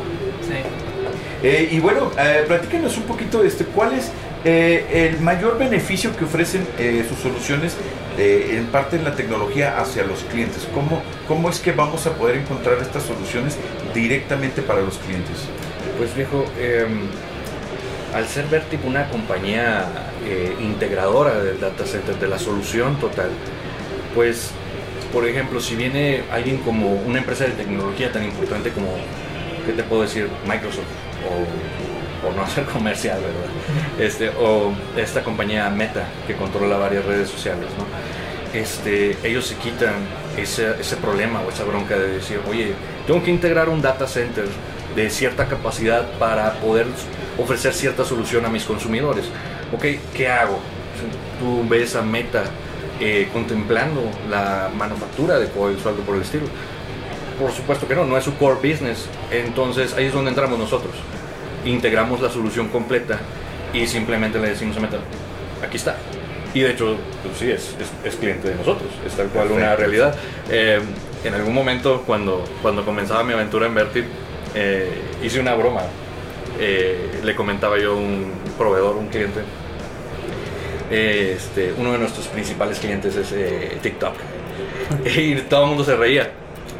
Eh, 1.45 1.69
y 1.73 1.79
bueno, 1.79 2.11
eh, 2.19 2.45
platíquenos 2.47 2.97
un 2.97 3.03
poquito 3.03 3.45
este, 3.45 3.67
cuál 3.67 3.93
es 3.93 4.11
eh, 4.47 5.11
el 5.13 5.21
mayor 5.21 5.59
beneficio 5.59 6.17
que 6.17 6.25
ofrecen 6.25 6.67
eh, 6.79 7.05
sus 7.07 7.19
soluciones 7.19 7.77
en 8.17 8.67
parte 8.67 8.97
de 8.97 9.03
la 9.03 9.15
tecnología 9.15 9.79
hacia 9.79 10.05
los 10.05 10.21
clientes. 10.21 10.67
¿Cómo, 10.73 11.03
¿Cómo 11.27 11.51
es 11.51 11.59
que 11.59 11.73
vamos 11.73 12.07
a 12.07 12.13
poder 12.13 12.37
encontrar 12.37 12.79
estas 12.81 13.03
soluciones 13.03 13.59
directamente 13.93 14.63
para 14.63 14.81
los 14.81 14.99
clientes? 14.99 15.37
Pues 15.99 16.15
viejo, 16.15 16.45
em, 16.59 17.01
al 18.15 18.27
ser 18.29 18.47
Vertip 18.47 18.85
una 18.87 19.09
compañía 19.09 19.87
integradora 20.61 21.43
del 21.43 21.59
data 21.59 21.85
center, 21.85 22.15
de 22.15 22.29
la 22.29 22.39
solución 22.39 23.01
total, 23.01 23.31
pues 24.15 24.53
por 25.13 25.27
ejemplo, 25.27 25.61
si 25.61 25.75
viene 25.75 26.23
alguien 26.31 26.59
como 26.59 26.93
una 26.93 27.19
empresa 27.19 27.45
de 27.45 27.51
tecnología 27.51 28.13
tan 28.13 28.23
importante 28.25 28.71
como 28.71 28.89
¿qué 29.65 29.73
te 29.73 29.83
puedo 29.83 30.03
decir? 30.03 30.29
Microsoft 30.47 30.85
o 31.29 32.25
por 32.25 32.35
no 32.35 32.43
hacer 32.45 32.65
comercial, 32.65 33.21
¿verdad? 33.21 34.07
Este, 34.07 34.31
o 34.31 34.73
esta 34.97 35.23
compañía 35.23 35.69
Meta 35.71 36.05
que 36.27 36.35
controla 36.35 36.77
varias 36.77 37.05
redes 37.05 37.29
sociales, 37.29 37.67
¿no? 37.79 37.85
Este, 38.59 39.17
ellos 39.25 39.47
se 39.47 39.57
quitan 39.57 39.95
ese, 40.37 40.81
ese 40.81 40.97
problema 40.97 41.41
o 41.41 41.51
esa 41.51 41.65
bronca 41.65 41.99
de 41.99 42.09
decir, 42.09 42.41
oye, 42.49 42.75
tengo 43.07 43.23
que 43.23 43.31
integrar 43.31 43.69
un 43.69 43.83
data 43.83 44.07
center 44.07 44.47
de 44.95 45.11
cierta 45.11 45.47
capacidad 45.47 46.09
para 46.19 46.55
poder 46.61 46.87
ofrecer 47.37 47.75
cierta 47.75 48.05
solución 48.05 48.45
a 48.47 48.49
mis 48.49 48.65
consumidores. 48.65 49.27
Ok, 49.73 49.85
¿qué 50.15 50.29
hago? 50.29 50.61
Tú 51.41 51.69
ves 51.69 51.97
a 51.97 52.03
Meta 52.03 52.45
eh, 53.01 53.29
contemplando 53.33 54.03
la 54.31 54.71
manufactura 54.77 55.41
de 55.41 55.49
coils 55.49 55.85
o 55.85 55.89
algo 55.89 56.03
por 56.03 56.15
el 56.15 56.23
estilo. 56.23 56.45
Por 57.39 57.51
supuesto 57.53 57.89
que 57.89 57.95
no, 57.95 58.05
no 58.05 58.17
es 58.17 58.25
su 58.25 58.37
core 58.37 58.57
business. 58.57 59.07
Entonces 59.31 59.95
ahí 59.95 60.07
es 60.07 60.13
donde 60.13 60.31
entramos 60.31 60.59
nosotros. 60.59 60.95
Integramos 61.65 62.21
la 62.21 62.31
solución 62.31 62.69
completa 62.69 63.19
y 63.73 63.87
simplemente 63.87 64.39
le 64.39 64.51
decimos 64.51 64.77
a 64.77 64.81
Metal, 64.81 65.01
aquí 65.63 65.77
está. 65.77 65.97
Y 66.53 66.61
de 66.61 66.71
hecho, 66.71 66.97
pues 67.25 67.39
sí, 67.39 67.51
es, 67.51 67.75
es, 67.81 67.91
es 68.05 68.17
cliente 68.17 68.49
de 68.49 68.55
nosotros, 68.55 68.89
es 69.05 69.13
tal 69.15 69.27
cual 69.29 69.51
una 69.51 69.75
realidad. 69.75 70.15
Eh, 70.49 70.81
en 71.25 71.35
algún 71.35 71.53
momento, 71.53 72.05
cuando, 72.07 72.45
cuando 72.63 72.85
comenzaba 72.85 73.25
mi 73.25 73.33
aventura 73.33 73.67
en 73.67 73.75
Vertip, 73.75 74.05
eh, 74.55 74.89
hice 75.23 75.41
una 75.41 75.55
broma. 75.55 75.83
Eh, 76.61 77.21
le 77.25 77.35
comentaba 77.35 77.79
yo 77.79 77.93
a 77.93 77.97
un 77.97 78.33
proveedor, 78.57 78.97
un 78.97 79.09
cliente. 79.09 79.41
Este, 80.91 81.73
uno 81.77 81.93
de 81.93 81.99
nuestros 81.99 82.27
principales 82.29 82.79
clientes 82.79 83.17
es 83.17 83.33
eh, 83.33 83.79
TikTok. 83.83 84.15
Y 85.17 85.35
todo 85.43 85.63
el 85.63 85.69
mundo 85.71 85.85
se 85.85 85.97
reía. 85.97 86.31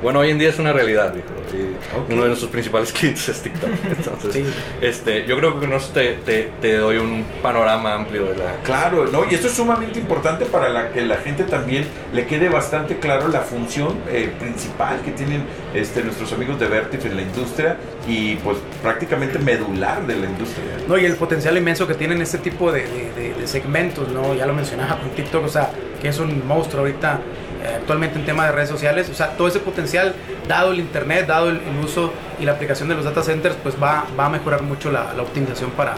Bueno, 0.05 0.19
hoy 0.21 0.29
en 0.31 0.39
día 0.39 0.51
es 0.51 0.59
una 0.59 0.71
realidad, 0.75 1.15
dijo. 1.15 1.27
Y 1.53 2.13
Uno 2.13 2.23
de 2.23 2.29
nuestros 2.29 2.51
principales 2.51 2.93
clientes 2.99 3.27
es 3.29 3.41
TikTok. 3.41 3.71
Entonces, 3.97 4.45
este, 4.83 5.25
yo 5.27 5.39
creo 5.39 5.55
que 5.59 5.67
con 5.67 5.73
eso 5.75 5.91
te, 5.95 6.13
te, 6.27 6.51
te 6.61 6.77
doy 6.77 6.99
un 6.99 7.25
panorama 7.43 7.95
amplio 7.95 8.27
de 8.27 8.37
la, 8.37 8.57
Claro, 8.65 9.07
¿no? 9.07 9.25
Y 9.31 9.35
esto 9.35 9.47
es 9.47 9.55
sumamente 9.55 9.99
importante 9.99 10.45
para 10.45 10.69
la, 10.69 10.91
que 10.93 11.01
la 11.01 11.17
gente 11.17 11.45
también 11.45 11.87
le 12.13 12.27
quede 12.27 12.51
bastante 12.51 12.99
claro 12.99 13.29
la 13.29 13.41
función 13.41 13.97
eh, 14.11 14.31
principal 14.39 15.01
que 15.03 15.13
tienen 15.13 15.45
este, 15.73 16.03
nuestros 16.05 16.31
amigos 16.35 16.61
de 16.61 16.67
Vertif 16.67 17.07
en 17.07 17.17
la 17.17 17.23
industria 17.23 17.79
y 18.07 18.37
pues 18.37 18.59
prácticamente 18.83 19.39
medular 19.39 20.07
de 20.07 20.17
la 20.17 20.27
industria. 20.27 20.67
No, 20.87 20.99
y 20.99 21.07
el 21.07 21.17
potencial 21.17 21.57
inmenso 21.57 21.87
que 21.87 21.95
tienen 21.95 22.21
este 22.21 22.37
tipo 22.39 22.71
de, 22.71 22.83
de- 22.83 23.13
de- 23.17 23.35
de 23.41 23.47
segmentos, 23.47 24.09
¿no? 24.11 24.35
Ya 24.35 24.45
lo 24.45 24.53
mencionaba 24.53 24.99
con 24.99 25.09
TikTok, 25.11 25.47
o 25.47 25.49
sea, 25.49 25.71
que 26.03 26.09
es 26.09 26.19
un 26.19 26.47
monstruo 26.47 26.83
ahorita 26.83 27.21
actualmente 27.65 28.19
en 28.19 28.25
tema 28.27 28.47
de 28.47 28.53
redes 28.53 28.69
sociales, 28.69 29.09
o 29.11 29.15
sea, 29.15 29.37
todo 29.37 29.49
ese 29.49 29.61
potencial, 29.61 30.15
dado 30.49 30.73
el 30.73 30.81
internet, 30.81 31.27
dado 31.27 31.49
el, 31.51 31.57
el 31.57 31.85
uso 31.85 32.13
y 32.41 32.45
la 32.45 32.53
aplicación 32.53 32.89
de 32.89 32.95
los 32.95 33.05
data 33.05 33.23
centers, 33.23 33.57
pues 33.63 33.75
va, 33.83 34.05
va 34.19 34.27
a 34.27 34.29
mejorar 34.29 34.63
mucho 34.63 34.91
la, 34.91 35.13
la 35.15 35.23
optimización 35.23 35.71
para, 35.71 35.95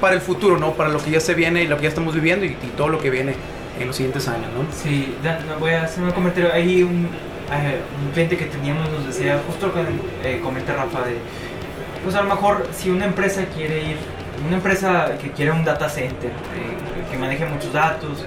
para 0.00 0.14
el 0.14 0.20
futuro, 0.20 0.58
¿no? 0.58 0.72
Para 0.72 0.88
lo 0.88 0.98
que 0.98 1.10
ya 1.10 1.20
se 1.20 1.34
viene 1.34 1.62
y 1.62 1.66
lo 1.66 1.76
que 1.76 1.82
ya 1.84 1.88
estamos 1.88 2.14
viviendo 2.14 2.44
y, 2.46 2.50
y 2.50 2.72
todo 2.76 2.88
lo 2.88 2.98
que 2.98 3.10
viene 3.10 3.34
en 3.78 3.86
los 3.86 3.96
siguientes 3.96 4.26
años, 4.28 4.48
¿no? 4.54 4.64
Sí, 4.72 5.14
voy 5.60 5.70
a 5.70 5.84
hacer 5.84 6.02
un 6.02 6.10
comentario. 6.10 6.52
Hay 6.52 6.82
un, 6.82 7.08
un 7.08 8.12
cliente 8.12 8.36
que 8.36 8.46
teníamos 8.46 8.90
nos 8.90 9.06
decía, 9.06 9.40
justo 9.46 9.72
que 9.72 9.80
eh, 10.28 10.40
comenta 10.42 10.74
Rafa, 10.74 11.06
de, 11.06 11.18
pues 12.02 12.14
a 12.16 12.22
lo 12.22 12.28
mejor 12.28 12.66
si 12.72 12.90
una 12.90 13.04
empresa 13.04 13.44
quiere 13.54 13.90
ir, 13.90 13.96
una 14.46 14.56
empresa 14.56 15.16
que 15.20 15.30
quiere 15.30 15.52
un 15.52 15.64
data 15.64 15.88
center, 15.88 16.30
eh, 16.30 17.10
que 17.10 17.18
maneje 17.18 17.44
muchos 17.46 17.72
datos, 17.72 18.24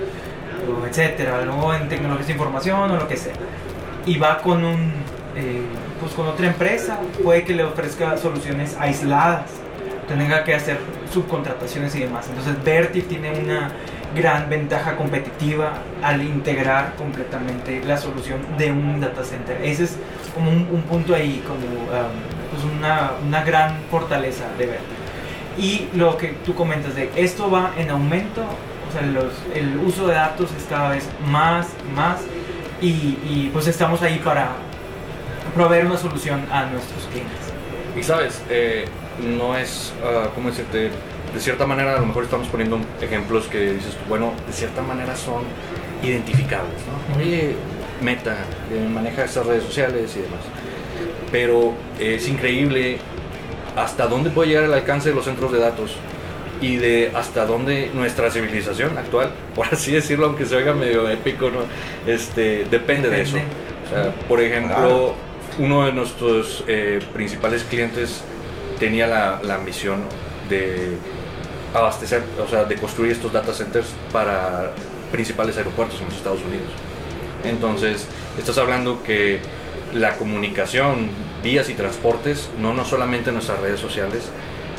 o 0.67 0.85
etcétera, 0.85 1.41
luego 1.43 1.73
en 1.73 1.89
tecnologías 1.89 2.27
de 2.27 2.33
información 2.33 2.91
o 2.91 2.97
lo 2.97 3.07
que 3.07 3.17
sea, 3.17 3.33
y 4.05 4.17
va 4.17 4.39
con 4.39 4.63
un, 4.63 4.93
eh, 5.35 5.61
pues 5.99 6.13
con 6.13 6.27
otra 6.27 6.47
empresa, 6.47 6.99
puede 7.23 7.43
que 7.43 7.53
le 7.53 7.63
ofrezca 7.63 8.17
soluciones 8.17 8.75
aisladas, 8.79 9.45
tenga 10.07 10.43
que 10.43 10.53
hacer 10.53 10.77
subcontrataciones 11.13 11.95
y 11.95 11.99
demás. 11.99 12.27
Entonces 12.27 12.61
Vertiv 12.63 13.07
tiene 13.07 13.31
una 13.31 13.71
gran 14.15 14.49
ventaja 14.49 14.97
competitiva 14.97 15.73
al 16.03 16.21
integrar 16.21 16.95
completamente 16.95 17.81
la 17.85 17.97
solución 17.97 18.39
de 18.57 18.71
un 18.71 18.99
data 18.99 19.23
center. 19.23 19.61
Ese 19.63 19.85
es 19.85 19.97
como 20.35 20.51
un, 20.51 20.67
un 20.71 20.81
punto 20.81 21.15
ahí, 21.15 21.41
como 21.47 21.65
um, 21.65 22.11
pues 22.51 22.63
una, 22.77 23.11
una 23.25 23.43
gran 23.43 23.77
fortaleza 23.89 24.45
de 24.57 24.65
Vertiv. 24.65 24.97
Y 25.57 25.87
lo 25.97 26.17
que 26.17 26.29
tú 26.45 26.55
comentas 26.55 26.95
de 26.95 27.09
esto 27.15 27.49
va 27.49 27.71
en 27.77 27.89
aumento, 27.89 28.43
o 28.91 28.99
sea, 28.99 29.07
los- 29.07 29.33
el 29.55 29.77
uso 29.77 30.07
de 30.07 30.15
datos 30.15 30.49
es 30.57 30.65
cada 30.69 30.89
vez 30.89 31.07
más, 31.27 31.67
más, 31.95 32.19
y, 32.81 32.87
y, 32.87 33.49
pues 33.53 33.67
estamos 33.67 34.01
ahí 34.01 34.19
para 34.23 34.49
proveer 35.55 35.85
una 35.85 35.97
solución 35.97 36.45
a 36.51 36.65
nuestros 36.65 37.05
clientes. 37.05 37.37
Y 37.97 38.03
sabes, 38.03 38.41
eh, 38.49 38.85
no 39.37 39.57
es, 39.57 39.93
ah, 40.03 40.29
¿cómo 40.35 40.49
decirte? 40.49 40.89
De 41.33 41.39
cierta 41.39 41.65
manera, 41.65 41.95
a 41.95 41.99
lo 41.99 42.05
mejor 42.07 42.23
estamos 42.23 42.47
poniendo 42.47 42.79
ejemplos 43.01 43.47
que 43.47 43.73
dices, 43.73 43.93
tú, 43.95 44.01
bueno, 44.09 44.33
de 44.47 44.53
cierta 44.53 44.81
manera 44.81 45.15
son 45.15 45.43
identificables, 46.03 46.75
¿no? 46.87 47.21
Oye, 47.21 47.55
Meta, 48.01 48.35
eh, 48.71 48.87
maneja 48.91 49.23
estas 49.23 49.45
redes 49.45 49.63
sociales 49.63 50.11
y 50.17 50.21
demás. 50.21 50.39
Pero 51.31 51.73
es 51.99 52.27
increíble 52.27 52.97
hasta 53.75 54.07
dónde 54.07 54.31
puede 54.31 54.49
llegar 54.49 54.63
el 54.65 54.73
alcance 54.73 55.09
de 55.09 55.15
los 55.15 55.25
centros 55.25 55.51
de 55.51 55.59
datos 55.59 55.95
y 56.61 56.77
de 56.77 57.11
hasta 57.15 57.45
dónde 57.45 57.89
nuestra 57.93 58.29
civilización 58.29 58.97
actual, 58.97 59.31
por 59.55 59.67
así 59.71 59.91
decirlo, 59.91 60.27
aunque 60.27 60.45
se 60.45 60.55
oiga 60.55 60.73
medio 60.73 61.09
épico, 61.09 61.49
¿no? 61.49 61.61
este, 62.05 62.65
depende 62.69 63.09
de 63.09 63.21
eso. 63.21 63.35
Depende. 63.35 63.55
O 63.85 63.89
sea, 63.89 64.15
por 64.27 64.39
ejemplo, 64.39 65.15
uno 65.59 65.85
de 65.85 65.91
nuestros 65.91 66.63
eh, 66.67 66.99
principales 67.13 67.63
clientes 67.63 68.23
tenía 68.79 69.07
la, 69.07 69.41
la 69.43 69.55
ambición 69.55 70.03
de 70.49 70.97
abastecer, 71.73 72.21
o 72.43 72.47
sea, 72.47 72.65
de 72.65 72.75
construir 72.75 73.11
estos 73.11 73.33
data 73.33 73.53
centers 73.53 73.87
para 74.13 74.71
principales 75.11 75.57
aeropuertos 75.57 75.99
en 75.99 76.05
los 76.05 76.15
Estados 76.15 76.41
Unidos. 76.41 76.69
Entonces, 77.43 78.07
estás 78.37 78.57
hablando 78.57 79.03
que 79.03 79.39
la 79.93 80.15
comunicación, 80.15 81.09
vías 81.43 81.69
y 81.69 81.73
transportes, 81.73 82.49
no, 82.59 82.73
no 82.73 82.85
solamente 82.85 83.31
nuestras 83.31 83.59
redes 83.59 83.79
sociales, 83.79 84.29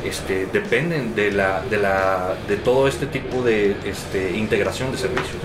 este, 0.04 0.47
dependen 0.47 1.14
de, 1.14 1.30
la, 1.30 1.62
de, 1.68 1.76
la, 1.78 2.35
de 2.49 2.56
todo 2.56 2.88
este 2.88 3.06
tipo 3.06 3.42
de 3.42 3.76
este, 3.85 4.37
integración 4.37 4.92
de 4.92 4.99
servicios. 4.99 5.37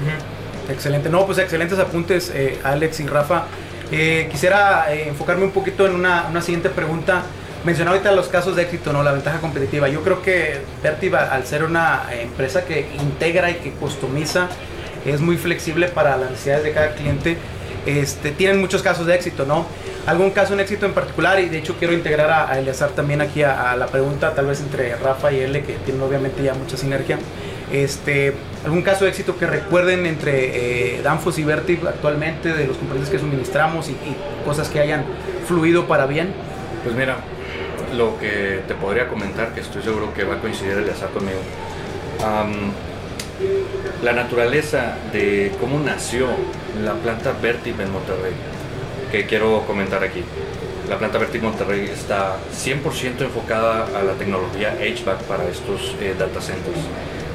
Excelente, 0.69 1.09
no, 1.09 1.25
pues 1.25 1.37
excelentes 1.37 1.79
apuntes, 1.79 2.31
eh, 2.33 2.59
Alex 2.63 2.99
y 2.99 3.07
Rafa. 3.07 3.45
Eh, 3.91 4.27
quisiera 4.29 4.93
eh, 4.93 5.07
enfocarme 5.07 5.45
un 5.45 5.51
poquito 5.51 5.85
en 5.85 5.95
una, 5.95 6.27
una 6.29 6.41
siguiente 6.41 6.69
pregunta. 6.69 7.23
Mencionaba 7.63 7.97
ahorita 7.97 8.11
los 8.11 8.27
casos 8.27 8.55
de 8.55 8.63
éxito, 8.63 8.93
¿no? 8.93 9.01
La 9.03 9.11
ventaja 9.11 9.39
competitiva. 9.39 9.87
Yo 9.87 10.01
creo 10.03 10.21
que 10.21 10.59
Vertiv, 10.83 11.15
al 11.15 11.45
ser 11.45 11.63
una 11.63 12.03
empresa 12.11 12.65
que 12.65 12.87
integra 12.99 13.49
y 13.49 13.55
que 13.55 13.71
customiza, 13.71 14.47
es 15.05 15.21
muy 15.21 15.37
flexible 15.37 15.87
para 15.87 16.17
las 16.17 16.31
necesidades 16.31 16.63
de 16.63 16.71
cada 16.73 16.95
cliente. 16.95 17.37
Este, 17.85 18.31
tienen 18.31 18.59
muchos 18.59 18.83
casos 18.83 19.07
de 19.07 19.15
éxito, 19.15 19.45
¿no? 19.45 19.65
¿Algún 20.07 20.31
caso 20.31 20.55
de 20.55 20.63
éxito 20.63 20.85
en 20.85 20.93
particular? 20.93 21.39
Y 21.39 21.49
de 21.49 21.57
hecho 21.57 21.75
quiero 21.77 21.93
integrar 21.93 22.31
a, 22.31 22.49
a 22.49 22.57
Eleazar 22.57 22.91
también 22.91 23.21
aquí 23.21 23.43
a, 23.43 23.71
a 23.71 23.75
la 23.75 23.87
pregunta, 23.87 24.33
tal 24.33 24.45
vez 24.47 24.61
entre 24.61 24.95
Rafa 24.95 25.33
y 25.33 25.41
L, 25.41 25.61
que 25.63 25.73
tienen 25.73 26.01
obviamente 26.01 26.41
ya 26.41 26.53
mucha 26.53 26.77
sinergia. 26.77 27.19
Este, 27.71 28.33
¿Algún 28.63 28.81
caso 28.81 29.03
de 29.03 29.09
éxito 29.09 29.37
que 29.37 29.45
recuerden 29.45 30.05
entre 30.05 30.95
eh, 30.95 31.01
Danfoss 31.01 31.37
y 31.39 31.43
Vertiv 31.43 31.85
actualmente, 31.85 32.53
de 32.53 32.65
los 32.65 32.77
componentes 32.77 33.11
que 33.11 33.19
suministramos 33.19 33.89
y, 33.89 33.91
y 33.91 34.15
cosas 34.45 34.69
que 34.69 34.79
hayan 34.79 35.03
fluido 35.45 35.87
para 35.87 36.05
bien? 36.05 36.33
Pues 36.85 36.95
mira, 36.95 37.17
lo 37.97 38.17
que 38.17 38.61
te 38.65 38.75
podría 38.75 39.09
comentar, 39.09 39.53
que 39.53 39.59
estoy 39.59 39.81
seguro 39.83 40.13
que 40.13 40.23
va 40.23 40.35
a 40.35 40.39
coincidir 40.39 40.77
el 40.77 40.85
conmigo, 40.85 41.39
am, 42.25 42.71
la 44.01 44.13
naturaleza 44.13 44.95
de 45.11 45.51
cómo 45.59 45.79
nació 45.79 46.27
la 46.81 46.93
planta 46.93 47.33
Vertiv 47.41 47.81
en 47.81 47.91
Monterrey, 47.91 48.31
que 49.11 49.25
quiero 49.25 49.61
comentar 49.65 50.03
aquí. 50.03 50.23
La 50.89 50.97
planta 50.97 51.17
Vertiv 51.17 51.43
Monterrey 51.43 51.89
está 51.91 52.37
100% 52.53 53.21
enfocada 53.21 53.87
a 53.97 54.03
la 54.03 54.13
tecnología 54.13 54.77
HVAC 54.79 55.23
para 55.23 55.47
estos 55.49 55.95
eh, 55.99 56.15
data 56.17 56.39
centers. 56.39 56.79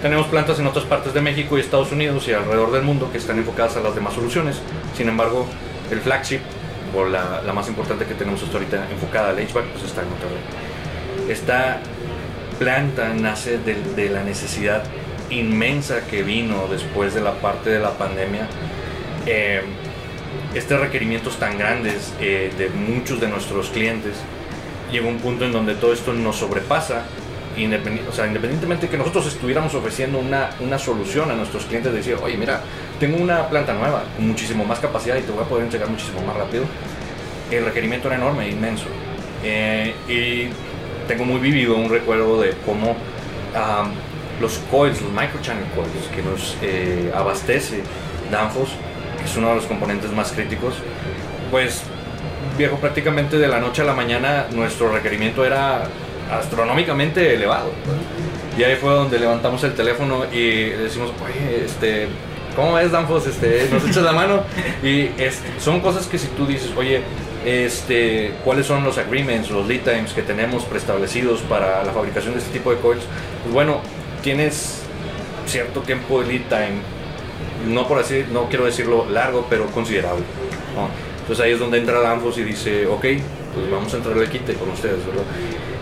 Tenemos 0.01 0.27
plantas 0.27 0.59
en 0.59 0.67
otras 0.67 0.85
partes 0.87 1.13
de 1.13 1.21
México 1.21 1.57
y 1.57 1.61
Estados 1.61 1.93
Unidos 1.93 2.27
y 2.29 2.33
alrededor 2.33 2.73
del 2.73 2.83
mundo 2.83 3.11
que 3.13 3.19
están 3.19 3.39
enfocadas 3.39 3.77
a 3.77 3.81
las 3.81 3.95
demás 3.95 4.15
soluciones. 4.15 4.57
Sin 4.97 5.09
embargo, 5.09 5.47
el 5.91 6.01
flagship, 6.01 6.41
o 6.95 7.05
la, 7.05 7.43
la 7.45 7.53
más 7.53 7.69
importante 7.69 8.05
que 8.07 8.15
tenemos 8.15 8.43
hasta 8.43 8.57
ahorita 8.57 8.87
enfocada 8.91 9.31
al 9.31 9.37
HVAC, 9.37 9.65
pues 9.67 9.85
está 9.85 10.03
en 10.03 10.09
Monterrey. 10.09 10.39
Esta 11.29 11.81
planta 12.59 13.13
nace 13.15 13.59
de, 13.59 13.77
de 13.95 14.09
la 14.11 14.25
necesidad 14.25 14.83
inmensa 15.31 16.07
que 16.07 16.23
vino 16.23 16.67
después 16.71 17.15
de 17.15 17.21
la 17.21 17.35
parte 17.35 17.71
de 17.71 17.79
la 17.79 17.91
pandemia. 17.93 18.47
Eh, 19.27 19.63
estos 20.55 20.81
requerimientos 20.81 21.39
tan 21.39 21.59
grandes 21.59 22.13
eh, 22.21 22.53
de 22.59 22.69
muchos 22.69 23.21
de 23.21 23.29
nuestros 23.29 23.71
clientes, 23.71 24.15
llegó 24.91 25.09
un 25.09 25.19
punto 25.19 25.45
en 25.45 25.53
donde 25.53 25.75
todo 25.75 25.93
esto 25.93 26.13
nos 26.13 26.37
sobrepasa. 26.37 27.05
Independi- 27.57 28.01
o 28.09 28.13
sea, 28.13 28.27
independientemente 28.27 28.89
que 28.89 28.97
nosotros 28.97 29.27
estuviéramos 29.27 29.75
ofreciendo 29.75 30.19
una, 30.19 30.51
una 30.61 30.79
solución 30.79 31.31
a 31.31 31.35
nuestros 31.35 31.67
clientes, 31.67 31.93
de 31.93 31.99
decir, 31.99 32.17
oye, 32.23 32.39
mira, 32.39 32.63
tengo 32.99 33.19
una 33.19 33.47
planta 33.51 33.75
nueva 33.75 34.05
con 34.17 34.27
muchísimo 34.27 34.65
más 34.65 34.79
capacidad 34.79 35.17
y 35.17 35.21
te 35.21 35.33
voy 35.33 35.43
a 35.45 35.47
poder 35.47 35.65
entregar 35.65 35.91
muchísimo 35.91 36.23
más 36.23 36.35
rápido, 36.35 36.65
el 37.51 37.65
requerimiento 37.67 38.09
era 38.09 38.17
enorme, 38.17 38.49
inmenso. 38.49 38.87
Eh, 39.45 39.95
y 40.09 40.49
tengo 41.07 41.27
muy 41.27 41.41
vivido 41.41 41.77
un 41.77 41.91
recuerdo 41.91 42.41
de 42.41 42.55
cómo 42.65 42.97
los 44.41 44.59
coils, 44.71 45.03
los 45.03 45.13
microchannel 45.13 45.67
coils 45.75 46.09
que 46.15 46.23
nos 46.23 46.57
eh, 46.63 47.13
abastece 47.15 47.83
Danfoss, 48.31 48.71
que 49.23 49.31
es 49.31 49.37
uno 49.37 49.51
de 49.51 49.57
los 49.57 49.67
componentes 49.67 50.11
más 50.13 50.33
críticos, 50.33 50.75
pues 51.51 51.83
viejo, 52.57 52.77
prácticamente 52.77 53.39
de 53.39 53.49
la 53.49 53.61
noche 53.61 53.83
a 53.83 53.85
la 53.85 53.95
mañana 53.95 54.47
nuestro 54.53 54.93
requerimiento 54.93 55.45
era 55.45 55.85
astronómicamente 56.31 57.35
elevado. 57.35 57.71
Y 58.59 58.65
ahí 58.65 58.77
fue 58.77 58.91
donde 58.93 59.19
levantamos 59.19 59.65
el 59.65 59.75
teléfono 59.75 60.27
y 60.31 60.71
decimos, 60.71 61.13
oye, 61.25 61.65
este, 61.65 62.09
¿cómo 62.55 62.75
ves, 62.75 62.93
Danfos? 62.93 63.27
Este, 63.27 63.69
nos 63.73 63.85
echas 63.85 64.03
la 64.03 64.13
mano. 64.13 64.43
Y 64.83 65.11
este, 65.19 65.59
son 65.59 65.81
cosas 65.81 66.07
que 66.07 66.19
si 66.19 66.29
tú 66.29 66.47
dices, 66.47 66.71
oye, 66.77 67.03
este, 67.47 68.33
cuáles 68.45 68.67
son 68.67 68.85
los 68.85 68.99
agreements, 68.99 69.51
los 69.51 69.67
lead 69.67 69.81
times 69.81 70.13
que 70.13 70.23
tenemos 70.23 70.65
preestablecidos 70.65 71.41
para 71.43 71.83
la 71.83 71.93
fabricación 71.93 72.35
de 72.35 72.41
este 72.41 72.53
tipo 72.53 72.71
de 72.71 72.79
coils, 72.79 73.03
pues 73.43 73.55
bueno, 73.55 73.81
tienes 74.23 74.83
cierto 75.47 75.81
tiempo 75.81 76.23
de 76.23 76.29
lead 76.29 76.43
time, 76.49 76.81
no 77.67 77.87
por 77.89 77.99
así, 77.99 78.25
no 78.33 78.49
quiero 78.49 78.65
decirlo 78.65 79.07
largo, 79.11 79.47
pero 79.49 79.67
considerable. 79.67 80.25
Entonces 81.21 81.45
ahí 81.45 81.53
es 81.53 81.59
donde 81.59 81.79
entra 81.79 82.01
Danfos 82.01 82.39
y 82.39 82.45
dice, 82.45 82.87
ok, 82.87 83.01
pues 83.55 83.71
vamos 83.71 83.93
a 83.95 83.97
entrar 83.97 84.19
al 84.19 84.29
quite 84.29 84.55
con 84.55 84.71
ustedes, 84.71 85.07
¿verdad? 85.07 85.25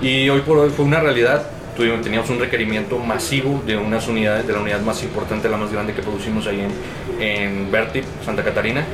Y 0.02 0.28
hoy 0.28 0.40
por 0.40 0.58
hoy 0.58 0.70
fue 0.70 0.84
una 0.84 1.00
realidad. 1.00 1.46
Teníamos 1.76 2.28
un 2.28 2.38
requerimiento 2.38 2.98
masivo 2.98 3.62
de 3.64 3.78
unas 3.78 4.06
unidades, 4.06 4.46
de 4.46 4.52
la 4.52 4.60
unidad 4.60 4.82
más 4.82 5.02
importante, 5.02 5.48
la 5.48 5.56
más 5.56 5.72
grande 5.72 5.94
que 5.94 6.02
producimos 6.02 6.46
ahí 6.46 6.60
en, 6.60 7.22
en 7.22 7.72
Vertip, 7.72 8.04
Santa 8.22 8.44
Catarina. 8.44 8.84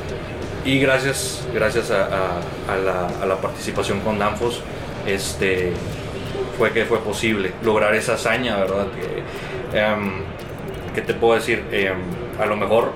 Y 0.65 0.79
gracias, 0.79 1.49
gracias 1.53 1.91
a 1.91 3.27
la 3.27 3.37
participación 3.41 3.99
con 4.01 4.21
Danfos, 4.21 4.63
este, 5.05 5.73
fue 6.57 6.73
que 6.73 6.85
fue 6.85 6.99
posible 7.01 7.53
lograr 7.63 7.95
esa 7.95 8.15
hazaña, 8.15 8.57
¿verdad? 8.57 8.87
Que, 8.93 9.79
em, 9.79 10.23
¿Qué 10.95 11.03
te 11.03 11.15
puedo 11.15 11.35
decir? 11.35 11.65
Em, 11.71 11.99
a 12.41 12.47
lo 12.47 12.57
mejor 12.57 12.93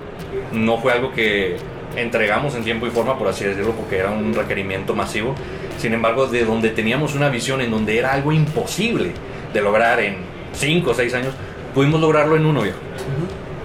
no 0.52 0.78
fue 0.78 0.92
algo 0.92 1.12
que 1.12 1.56
entregamos 1.96 2.54
en 2.54 2.62
tiempo 2.62 2.86
y 2.86 2.90
forma, 2.90 3.18
por 3.18 3.28
así 3.28 3.44
decirlo, 3.44 3.72
porque 3.72 3.98
era 3.98 4.10
un 4.10 4.32
requerimiento 4.34 4.94
masivo. 4.94 5.34
Sin 5.78 5.92
embargo, 5.94 6.26
de 6.26 6.44
donde 6.44 6.70
teníamos 6.70 7.14
una 7.14 7.28
visión 7.30 7.60
en 7.60 7.70
donde 7.70 7.98
era 7.98 8.12
algo 8.12 8.32
imposible 8.32 9.12
de 9.52 9.60
lograr 9.62 9.98
en 10.00 10.16
5 10.52 10.90
o 10.90 10.94
6 10.94 11.14
años, 11.14 11.34
pudimos 11.74 12.00
lograrlo 12.00 12.36
en 12.36 12.46
uno, 12.46 12.62
viejo. 12.62 12.78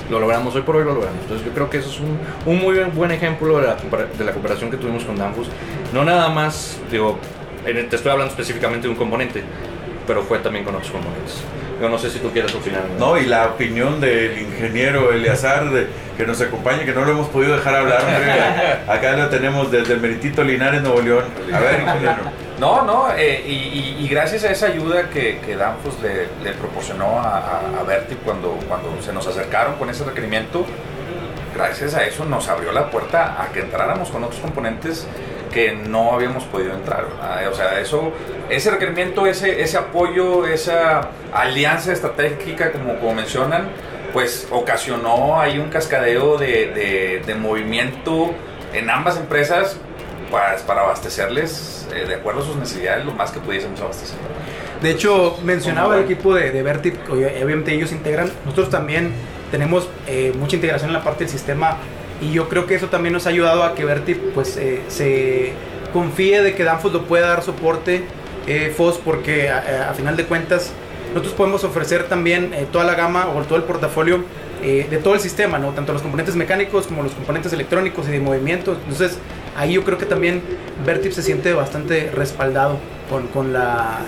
Lo 0.09 0.19
logramos, 0.19 0.55
hoy 0.55 0.61
por 0.61 0.75
hoy 0.75 0.83
lo 0.85 0.93
logramos. 0.93 1.19
Entonces 1.23 1.45
yo 1.45 1.53
creo 1.53 1.69
que 1.69 1.77
eso 1.77 1.89
es 1.89 1.99
un, 1.99 2.17
un 2.45 2.59
muy 2.61 2.75
buen- 2.93 3.11
ejemplo 3.11 3.59
de 3.59 3.67
la, 3.67 3.75
de 3.75 4.23
la 4.25 4.31
cooperación 4.31 4.69
que 4.71 4.77
tuvimos 4.77 5.03
con 5.03 5.15
Danfoss. 5.17 5.47
No 5.93 6.03
nada 6.03 6.29
más, 6.29 6.79
digo, 6.91 7.17
en 7.65 7.77
el- 7.77 7.89
te 7.89 7.95
estoy 7.95 8.11
hablando 8.11 8.31
específicamente 8.31 8.87
de 8.87 8.93
un 8.93 8.97
componente, 8.97 9.43
pero 10.05 10.21
fue 10.23 10.37
también 10.39 10.63
con 10.63 10.75
otros 10.75 10.91
componentes. 10.91 11.43
Yo 11.81 11.89
no 11.89 11.97
sé 11.97 12.09
si 12.09 12.19
tú 12.19 12.31
quieres 12.31 12.53
opinar. 12.55 12.83
No, 12.97 13.17
y 13.17 13.25
la 13.25 13.47
opinión 13.47 13.99
del 13.99 14.37
ingeniero 14.39 15.11
Eleazar 15.11 15.69
de- 15.71 15.87
que 16.17 16.25
nos 16.25 16.39
acompaña, 16.39 16.85
que 16.85 16.93
no 16.93 17.03
lo 17.03 17.11
hemos 17.11 17.27
podido 17.27 17.55
dejar 17.57 17.75
hablar. 17.75 17.99
hombre. 18.01 18.31
Acá 18.87 19.11
lo 19.17 19.27
tenemos 19.29 19.69
desde 19.71 19.93
el 19.93 19.99
Meritito 19.99 20.43
Linares, 20.43 20.81
Nuevo 20.81 21.01
León. 21.01 21.25
A 21.53 21.59
ver, 21.59 21.81
ingeniero. 21.81 22.15
No, 22.59 22.83
no, 22.85 23.07
eh, 23.17 23.43
y, 23.45 23.51
y- 23.51 23.97
y 23.99 24.07
gracias 24.07 24.45
a 24.45 24.51
esa 24.51 24.67
ayuda 24.67 25.09
que, 25.09 25.39
que 25.45 25.57
Danfoss 25.57 25.99
le, 26.01 26.27
le 26.41 26.53
proporcionó 26.57 27.19
a, 27.19 27.39
a, 27.39 27.79
a 27.81 27.83
Verti 27.83 28.15
cuando, 28.15 28.51
cuando 28.69 28.95
se 29.01 29.11
nos 29.11 29.27
acercaron 29.27 29.75
con 29.75 29.89
ese 29.89 30.05
requerimiento, 30.05 30.65
gracias 31.53 31.95
a 31.95 32.05
eso 32.05 32.23
nos 32.23 32.47
abrió 32.47 32.71
la 32.71 32.89
puerta 32.89 33.41
a 33.41 33.47
que 33.51 33.59
entráramos 33.59 34.09
con 34.09 34.23
otros 34.23 34.39
componentes 34.39 35.05
que 35.55 35.71
no 35.71 36.11
habíamos 36.13 36.43
podido 36.43 36.73
entrar. 36.73 37.05
¿verdad? 37.07 37.47
O 37.51 37.55
sea, 37.55 37.79
eso, 37.79 38.11
ese 38.49 38.69
requerimiento, 38.69 39.25
ese, 39.25 39.61
ese 39.63 39.77
apoyo, 39.77 40.45
esa 40.45 41.09
alianza 41.33 41.91
estratégica, 41.93 42.71
como, 42.73 42.99
como 42.99 43.15
mencionan, 43.15 43.69
pues 44.13 44.47
ocasionó 44.51 45.39
ahí 45.41 45.57
un 45.57 45.69
cascadeo 45.69 46.37
de, 46.37 46.67
de- 46.67 47.23
de 47.25 47.35
movimiento 47.35 48.31
en 48.73 48.89
ambas 48.89 49.17
empresas 49.17 49.77
para, 50.31 50.57
para 50.67 50.81
abastecerles 50.81 51.87
eh, 51.95 52.05
de 52.07 52.15
acuerdo 52.15 52.41
a 52.41 52.45
sus 52.45 52.55
necesidades 52.57 53.05
lo 53.05 53.13
más 53.13 53.31
que 53.31 53.39
pudiésemos 53.39 53.79
abastecer. 53.81 54.17
De 54.81 54.91
hecho, 54.91 55.37
mencionaba 55.43 55.95
el 55.97 56.03
equipo 56.03 56.33
de, 56.33 56.51
de 56.51 56.61
Vertip, 56.63 56.95
que 57.05 57.11
obviamente 57.13 57.73
ellos 57.73 57.91
integran. 57.93 58.29
Nosotros 58.43 58.69
también 58.69 59.11
tenemos 59.51 59.87
eh, 60.07 60.33
mucha 60.37 60.55
integración 60.57 60.89
en 60.89 60.95
la 60.97 61.03
parte 61.03 61.23
del 61.23 61.31
sistema 61.31 61.77
y 62.21 62.31
yo 62.31 62.49
creo 62.49 62.65
que 62.65 62.75
eso 62.75 62.87
también 62.87 63.13
nos 63.13 63.25
ha 63.27 63.29
ayudado 63.29 63.63
a 63.63 63.75
que 63.75 63.85
Vertip 63.85 64.33
pues, 64.33 64.57
eh, 64.57 64.81
se 64.87 65.53
confíe 65.93 66.41
de 66.41 66.55
que 66.55 66.63
Danfoss 66.63 66.93
lo 66.93 67.03
pueda 67.05 67.27
dar 67.27 67.43
soporte, 67.43 68.03
eh, 68.47 68.73
FOS, 68.75 68.99
porque 69.03 69.49
a, 69.49 69.89
a 69.89 69.93
final 69.93 70.15
de 70.15 70.25
cuentas 70.25 70.71
nosotros 71.15 71.33
podemos 71.33 71.63
ofrecer 71.63 72.09
también 72.09 72.53
eh, 72.53 72.67
toda 72.69 72.83
la 72.83 72.93
gama 72.93 73.29
o 73.29 73.41
todo 73.43 73.57
el 73.57 73.63
portafolio 73.63 74.25
eh, 74.61 74.85
de 74.89 74.97
todo 74.97 75.13
el 75.13 75.21
sistema, 75.21 75.57
¿no? 75.57 75.69
tanto 75.69 75.93
los 75.93 76.01
componentes 76.01 76.35
mecánicos 76.35 76.87
como 76.87 77.03
los 77.03 77.13
componentes 77.13 77.53
electrónicos 77.53 78.07
y 78.09 78.11
de 78.11 78.19
movimiento. 78.19 78.73
Entonces, 78.73 79.17
ahí 79.55 79.73
yo 79.73 79.83
creo 79.85 79.97
que 79.97 80.05
también 80.05 80.41
Vertip 80.85 81.13
se 81.13 81.21
siente 81.21 81.53
bastante 81.53 82.11
respaldado 82.11 82.79
con, 83.09 83.27
con 83.27 83.53
la 83.53 83.99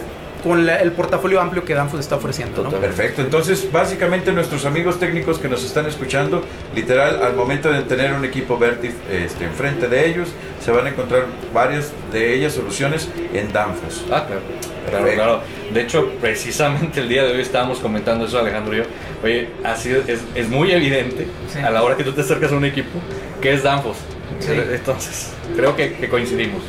con 0.43 0.65
la- 0.65 0.77
el 0.77 0.91
portafolio 0.91 1.41
amplio 1.41 1.63
que 1.65 1.73
Danfoss 1.73 1.99
está 2.01 2.15
ofreciendo. 2.15 2.63
¿no? 2.63 2.69
Perfecto, 2.71 3.21
entonces 3.21 3.69
básicamente 3.71 4.31
nuestros 4.31 4.65
amigos 4.65 4.99
técnicos 4.99 5.39
que 5.39 5.47
nos 5.49 5.63
están 5.63 5.85
escuchando, 5.87 6.43
literal, 6.75 7.21
al 7.23 7.35
momento 7.35 7.71
de 7.71 7.81
tener 7.83 8.13
un 8.13 8.23
equipo 8.25 8.57
Vertif 8.57 8.93
este, 9.11 9.45
enfrente 9.45 9.87
de 9.87 10.07
ellos, 10.07 10.29
se 10.63 10.71
van 10.71 10.85
a 10.85 10.89
encontrar 10.89 11.25
varias 11.53 11.91
de 12.11 12.33
ellas 12.35 12.53
soluciones 12.53 13.09
en 13.33 13.51
Danfoss. 13.51 14.05
Ah, 14.11 14.25
claro. 14.27 14.41
Claro, 14.89 15.05
claro. 15.15 15.41
De 15.73 15.81
hecho, 15.81 16.09
precisamente 16.21 17.01
el 17.01 17.09
día 17.09 17.23
de 17.23 17.33
hoy 17.33 17.41
estábamos 17.41 17.79
comentando 17.79 18.25
eso, 18.25 18.39
Alejandro 18.39 18.73
y 18.73 18.77
yo. 18.77 18.83
Oye, 19.23 19.49
así 19.65 19.91
es, 20.07 20.21
es 20.33 20.47
muy 20.49 20.71
evidente 20.71 21.27
Sí. 21.51 21.59
a 21.59 21.69
la 21.71 21.83
hora 21.83 21.97
que 21.97 22.05
tú 22.05 22.13
te 22.13 22.21
acercas 22.21 22.53
a 22.53 22.55
un 22.55 22.63
equipo 22.63 22.99
que 23.41 23.53
es 23.53 23.63
Danfoss. 23.63 23.97
Sí. 24.39 24.51
Entonces, 24.53 25.33
creo 25.57 25.75
que, 25.75 25.93
que 25.93 26.07
coincidimos. 26.07 26.61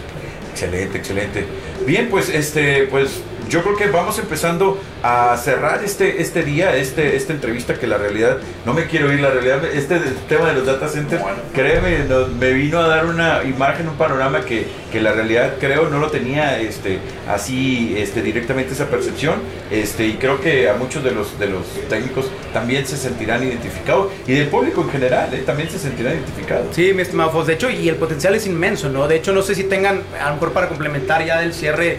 Excelente, 0.51 0.99
excelente. 0.99 1.45
Bien, 1.87 2.09
pues 2.11 2.29
este, 2.29 2.89
pues 2.91 3.21
yo 3.49 3.63
creo 3.63 3.77
que 3.77 3.87
vamos 3.87 4.19
empezando 4.19 4.81
a 5.03 5.37
cerrar 5.37 5.83
este, 5.85 6.21
este 6.21 6.43
día, 6.43 6.77
este, 6.77 7.17
esta 7.17 7.33
entrevista 7.33 7.75
que 7.75 7.87
la 7.87 7.97
realidad, 7.99 8.39
no 8.67 8.75
me 8.75 8.87
quiero 8.87 9.13
ir, 9.13 9.21
la 9.21 9.31
realidad, 9.31 9.65
este 9.65 9.99
tema 10.29 10.49
de 10.49 10.55
los 10.55 10.67
data 10.67 10.89
centers, 10.89 11.23
créeme, 11.55 12.01
no- 12.09 12.27
me 12.27 12.53
vino 12.53 12.79
a 12.79 12.89
dar 12.89 13.07
una 13.07 13.43
imagen, 13.45 13.89
un 13.89 13.95
panorama 13.97 14.41
que, 14.45 14.67
que 14.93 15.01
la 15.01 15.13
realidad 15.13 15.55
creo 15.61 15.89
no 15.89 15.99
lo 15.99 16.11
tenía 16.11 16.59
este, 16.61 16.99
así 17.29 17.95
este, 17.97 18.23
directamente 18.23 18.73
esa 18.75 18.87
percepción, 18.87 19.37
este, 19.71 20.07
y 20.07 20.15
creo 20.15 20.41
que 20.41 20.69
a 20.69 20.75
muchos 20.75 21.05
de 21.05 21.13
los, 21.13 21.39
de 21.39 21.47
los 21.47 21.65
técnicos 21.89 22.27
también 22.53 22.87
se 22.87 22.97
sentirán 22.97 23.43
identificados, 23.45 24.13
y 24.27 24.33
del 24.33 24.49
público 24.49 24.83
en 24.83 24.91
general, 24.91 25.33
eh, 25.33 25.43
también 25.47 25.71
se 25.71 25.79
sentirán 25.79 26.15
identificados. 26.15 26.75
Sí, 26.75 26.93
mi 26.93 27.03
estimado 27.03 27.31
Foss. 27.31 27.47
De 27.47 27.55
hecho, 27.55 27.71
y 27.71 27.89
el 27.89 27.97
potencial 27.97 28.35
es 28.35 28.47
inmenso, 28.47 28.89
¿no? 28.89 29.07
De 29.09 29.17
hecho, 29.17 29.33
no 29.33 29.43
sé 29.43 29.55
si 29.55 29.65
tengan, 29.65 30.03
a 30.21 30.29
lo 30.29 30.35
mejor 30.35 30.53
para 30.53 30.69
complementar 30.69 31.25
ya 31.25 31.41
del 31.41 31.55
cierre, 31.55 31.99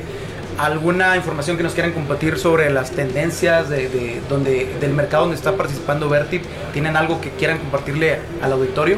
alguna 0.59 1.15
información 1.15 1.57
que 1.57 1.63
nos 1.63 1.73
quieran 1.73 1.93
compartir 1.93 2.37
sobre 2.37 2.69
las 2.69 2.91
tendencias 2.91 3.69
de, 3.69 3.87
de 3.89 4.21
donde, 4.27 4.67
del 4.79 4.93
mercado 4.93 5.23
donde 5.23 5.37
está 5.37 5.55
participando 5.55 6.09
Vertip. 6.09 6.43
¿Tienen 6.73 6.97
algo 6.97 7.21
que 7.21 7.29
quieran 7.31 7.59
compartirle 7.59 8.19
al 8.41 8.51
auditorio? 8.51 8.97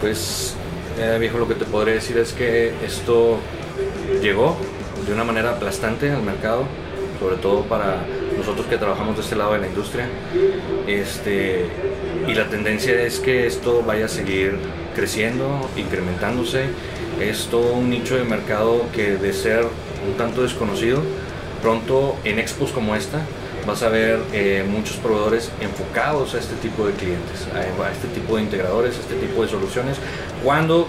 Pues, 0.00 0.54
eh, 0.98 1.18
viejo, 1.20 1.38
lo 1.38 1.46
que 1.46 1.54
te 1.54 1.64
podría 1.64 1.94
decir 1.94 2.16
es 2.18 2.32
que 2.32 2.72
esto 2.84 3.38
llegó 4.22 4.56
de 5.06 5.12
una 5.12 5.24
manera 5.24 5.50
aplastante 5.50 6.10
al 6.10 6.22
mercado, 6.22 6.64
sobre 7.20 7.36
todo 7.36 7.62
para 7.64 8.04
nosotros 8.36 8.66
que 8.66 8.78
trabajamos 8.78 9.16
de 9.16 9.22
este 9.22 9.36
lado 9.36 9.52
de 9.52 9.58
la 9.60 9.66
industria. 9.66 10.08
Este, 10.86 11.66
y 12.26 12.34
la 12.34 12.48
tendencia 12.48 13.00
es 13.02 13.20
que 13.20 13.46
esto 13.46 13.82
vaya 13.86 14.06
a 14.06 14.08
seguir 14.08 14.56
creciendo, 14.94 15.68
incrementándose. 15.76 16.66
Es 17.20 17.48
todo 17.48 17.74
un 17.74 17.90
nicho 17.90 18.16
de 18.16 18.24
mercado 18.24 18.86
que 18.94 19.16
de 19.16 19.32
ser 19.32 19.66
un 20.06 20.14
tanto 20.16 20.42
desconocido, 20.42 21.02
pronto 21.62 22.16
en 22.24 22.38
expos 22.38 22.72
como 22.72 22.94
esta 22.94 23.20
vas 23.66 23.82
a 23.82 23.88
ver 23.88 24.20
eh, 24.32 24.64
muchos 24.68 24.96
proveedores 24.96 25.50
enfocados 25.60 26.34
a 26.34 26.38
este 26.38 26.56
tipo 26.56 26.86
de 26.86 26.92
clientes, 26.94 27.46
a, 27.54 27.90
este 27.90 28.08
tipo 28.08 28.36
de 28.36 28.42
integradores, 28.42 28.96
a 28.96 29.00
este 29.00 29.14
tipo 29.14 29.42
de 29.42 29.48
soluciones, 29.48 29.98
cuando 30.42 30.88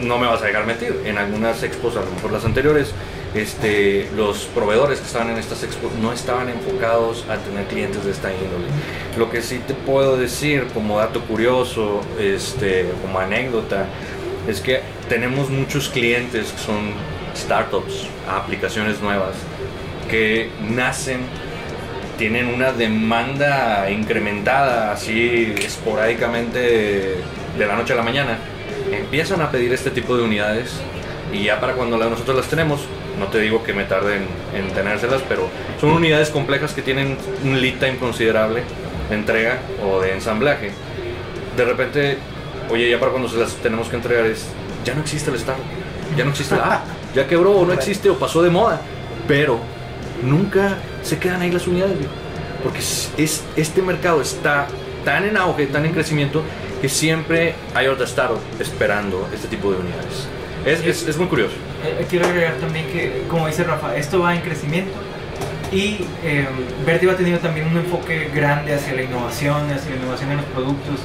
no 0.00 0.18
me 0.18 0.26
vas 0.26 0.42
a 0.42 0.46
dejar 0.46 0.66
mentir, 0.66 1.00
en 1.04 1.18
algunas 1.18 1.62
expos, 1.62 1.96
a 1.96 2.00
lo 2.00 2.10
mejor 2.10 2.32
las 2.32 2.44
anteriores, 2.44 2.92
este, 3.34 4.10
los 4.16 4.44
proveedores 4.46 4.98
que 4.98 5.06
estaban 5.06 5.30
en 5.30 5.38
estas 5.38 5.62
expos 5.62 5.92
no 6.02 6.12
estaban 6.12 6.48
enfocados 6.48 7.24
a 7.30 7.36
tener 7.36 7.66
clientes 7.66 8.04
de 8.04 8.10
esta 8.10 8.30
índole. 8.32 8.66
Lo 9.16 9.30
que 9.30 9.42
sí 9.42 9.60
te 9.66 9.74
puedo 9.74 10.16
decir 10.16 10.66
como 10.74 10.98
dato 10.98 11.20
curioso, 11.22 12.00
este, 12.18 12.90
como 13.00 13.18
anécdota, 13.18 13.86
es 14.48 14.60
que 14.60 14.80
tenemos 15.08 15.50
muchos 15.50 15.88
clientes 15.88 16.52
que 16.52 16.58
son 16.58 16.92
startups, 17.34 18.06
aplicaciones 18.28 19.00
nuevas, 19.00 19.34
que 20.10 20.50
nacen 20.68 21.20
tienen 22.18 22.46
una 22.48 22.72
demanda 22.72 23.90
incrementada 23.90 24.92
así 24.92 25.54
esporádicamente 25.58 26.58
de 27.58 27.66
la 27.66 27.76
noche 27.76 27.94
a 27.94 27.96
la 27.96 28.02
mañana, 28.02 28.38
empiezan 28.92 29.40
a 29.40 29.50
pedir 29.50 29.72
este 29.72 29.90
tipo 29.90 30.16
de 30.16 30.22
unidades 30.22 30.80
y 31.32 31.44
ya 31.44 31.60
para 31.60 31.72
cuando 31.74 31.96
nosotros 31.96 32.36
las 32.36 32.46
tenemos, 32.46 32.80
no 33.18 33.26
te 33.28 33.40
digo 33.40 33.62
que 33.64 33.72
me 33.72 33.84
tarden 33.84 34.26
en 34.54 34.68
tenérselas, 34.72 35.22
pero 35.28 35.48
son 35.80 35.90
unidades 35.90 36.30
complejas 36.30 36.74
que 36.74 36.82
tienen 36.82 37.16
un 37.44 37.60
lead 37.60 37.78
time 37.78 37.96
considerable 37.96 38.62
de 39.08 39.16
entrega 39.16 39.58
o 39.84 40.00
de 40.00 40.12
ensamblaje. 40.12 40.70
De 41.56 41.64
repente, 41.64 42.18
oye, 42.70 42.90
ya 42.90 43.00
para 43.00 43.12
cuando 43.12 43.28
se 43.28 43.38
las 43.38 43.54
tenemos 43.56 43.88
que 43.88 43.96
entregar 43.96 44.26
es, 44.26 44.46
ya 44.84 44.94
no 44.94 45.00
existe 45.00 45.30
el 45.30 45.36
Star, 45.36 45.56
ya 46.16 46.24
no 46.24 46.30
existe 46.30 46.56
la 46.56 46.74
A, 46.74 46.84
ya 47.14 47.26
quebró 47.26 47.52
o 47.52 47.66
no 47.66 47.72
existe 47.72 48.08
o 48.10 48.18
pasó 48.18 48.42
de 48.42 48.50
moda, 48.50 48.80
pero 49.28 49.58
nunca 50.22 50.76
se 51.02 51.18
quedan 51.18 51.42
ahí 51.42 51.50
las 51.50 51.66
unidades, 51.66 51.96
güey. 51.96 52.08
porque 52.62 52.78
es, 52.78 53.10
es- 53.16 53.42
este 53.56 53.82
mercado 53.82 54.20
está 54.20 54.66
tan 55.04 55.24
en 55.24 55.36
auge, 55.36 55.66
tan 55.66 55.84
en 55.84 55.92
crecimiento, 55.92 56.42
que 56.80 56.88
siempre 56.88 57.54
hay 57.74 57.86
otra 57.88 58.06
startup 58.06 58.38
esperando 58.60 59.28
este 59.34 59.48
tipo 59.48 59.70
de 59.72 59.78
unidades. 59.78 60.28
Es, 60.64 60.80
es, 60.86 61.08
es 61.08 61.16
muy 61.18 61.26
curioso. 61.26 61.54
Eh, 61.84 62.06
quiero 62.08 62.26
agregar 62.26 62.54
también 62.54 62.86
que, 62.86 63.24
como 63.28 63.46
dice 63.48 63.64
Rafa, 63.64 63.96
esto 63.96 64.20
va 64.20 64.34
en 64.34 64.42
crecimiento 64.42 64.92
y 65.72 66.04
eh, 66.22 66.46
Vertiv 66.86 67.10
ha 67.10 67.16
tenido 67.16 67.38
también 67.38 67.66
un 67.66 67.76
enfoque 67.78 68.30
grande 68.32 68.74
hacia 68.74 68.94
la 68.94 69.02
innovación, 69.02 69.70
hacia 69.72 69.90
la 69.90 69.96
innovación 69.96 70.30
en 70.30 70.36
los 70.36 70.46
productos. 70.46 71.00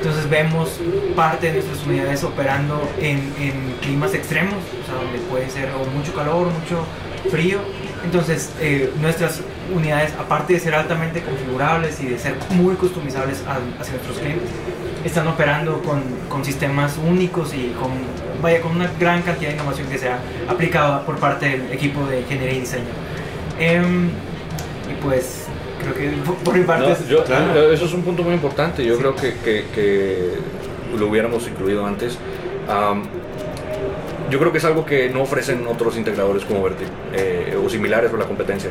Entonces 0.00 0.30
vemos 0.30 0.80
parte 1.14 1.48
de 1.48 1.52
nuestras 1.54 1.86
unidades 1.86 2.24
operando 2.24 2.88
en, 2.98 3.18
en 3.38 3.74
climas 3.82 4.14
extremos, 4.14 4.54
o 4.54 4.86
sea, 4.86 4.94
donde 4.94 5.18
puede 5.30 5.50
ser 5.50 5.68
o 5.74 5.84
mucho 5.94 6.14
calor 6.14 6.46
mucho 6.46 6.86
frío. 7.30 7.58
Entonces 8.02 8.50
eh, 8.60 8.90
nuestras 8.98 9.42
unidades, 9.74 10.14
aparte 10.18 10.54
de 10.54 10.60
ser 10.60 10.74
altamente 10.74 11.20
configurables 11.22 12.00
y 12.00 12.06
de 12.06 12.18
ser 12.18 12.34
muy 12.50 12.76
customizables 12.76 13.42
a- 13.46 13.58
hacia 13.80 13.92
nuestros 13.94 14.18
clientes, 14.18 14.48
están 15.04 15.28
operando 15.28 15.82
con, 15.82 16.02
con 16.30 16.44
sistemas 16.46 16.96
únicos 16.96 17.52
y 17.52 17.74
con, 17.78 17.90
vaya, 18.42 18.62
con 18.62 18.76
una 18.76 18.90
gran 18.98 19.20
cantidad 19.20 19.50
de 19.50 19.56
innovación 19.56 19.86
que 19.88 19.98
se 19.98 20.08
ha 20.08 20.18
aplicado 20.48 21.04
por 21.04 21.16
parte 21.18 21.46
del 21.46 21.72
equipo 21.72 22.06
de 22.06 22.20
ingeniería 22.20 22.56
y 22.56 22.60
diseño. 22.60 22.84
Em, 23.58 24.08
y 24.08 24.94
pues 25.02 25.44
creo 25.80 25.94
que 25.94 26.08
por- 26.24 26.36
por 26.36 26.54
mi 26.56 26.64
parte 26.64 26.86
No, 26.86 26.92
es- 26.92 27.08
yo- 27.08 27.24
claro. 27.24 27.72
Eso 27.72 27.84
es 27.86 27.92
un 27.94 28.02
punto 28.02 28.22
muy 28.22 28.34
importante. 28.34 28.84
Yo 28.84 28.96
creo 28.98 29.14
que, 29.16 29.34
que- 29.44 29.64
que 29.74 30.30
lo 30.98 31.06
hubiéramos 31.08 31.46
incluido 31.48 31.84
antes. 31.86 32.18
Am, 32.68 33.02
yo 34.30 34.38
creo 34.38 34.52
que 34.52 34.58
es 34.58 34.64
algo 34.64 34.84
que 34.86 35.08
no 35.10 35.22
ofrecen 35.22 35.66
otros 35.66 35.96
integradores 35.96 36.44
como 36.44 36.62
Verti 36.62 36.84
eh, 37.14 37.56
o 37.64 37.68
similares 37.68 38.12
o 38.12 38.16
la 38.16 38.26
competencia. 38.26 38.70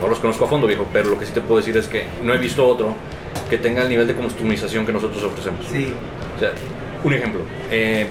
No 0.00 0.06
los 0.08 0.18
conozco 0.20 0.44
a 0.44 0.48
fondo, 0.48 0.66
viejo, 0.68 0.86
pero 0.92 1.08
lo 1.10 1.18
que 1.18 1.26
sí 1.26 1.32
te 1.32 1.40
puedo 1.40 1.56
decir 1.58 1.76
es 1.76 1.88
que 1.88 2.04
no 2.22 2.32
he 2.32 2.38
visto 2.38 2.64
otro 2.66 2.94
que 3.50 3.58
tenga 3.58 3.82
el 3.82 3.88
nivel 3.88 4.06
de 4.06 4.14
customización 4.14 4.86
que 4.86 4.92
nosotros 4.92 5.22
ofrecemos. 5.24 5.66
Sí, 5.70 5.92
O 6.36 6.38
sea, 6.38 6.52
un 7.02 7.12
ejemplo. 7.14 7.40
eh, 7.70 8.06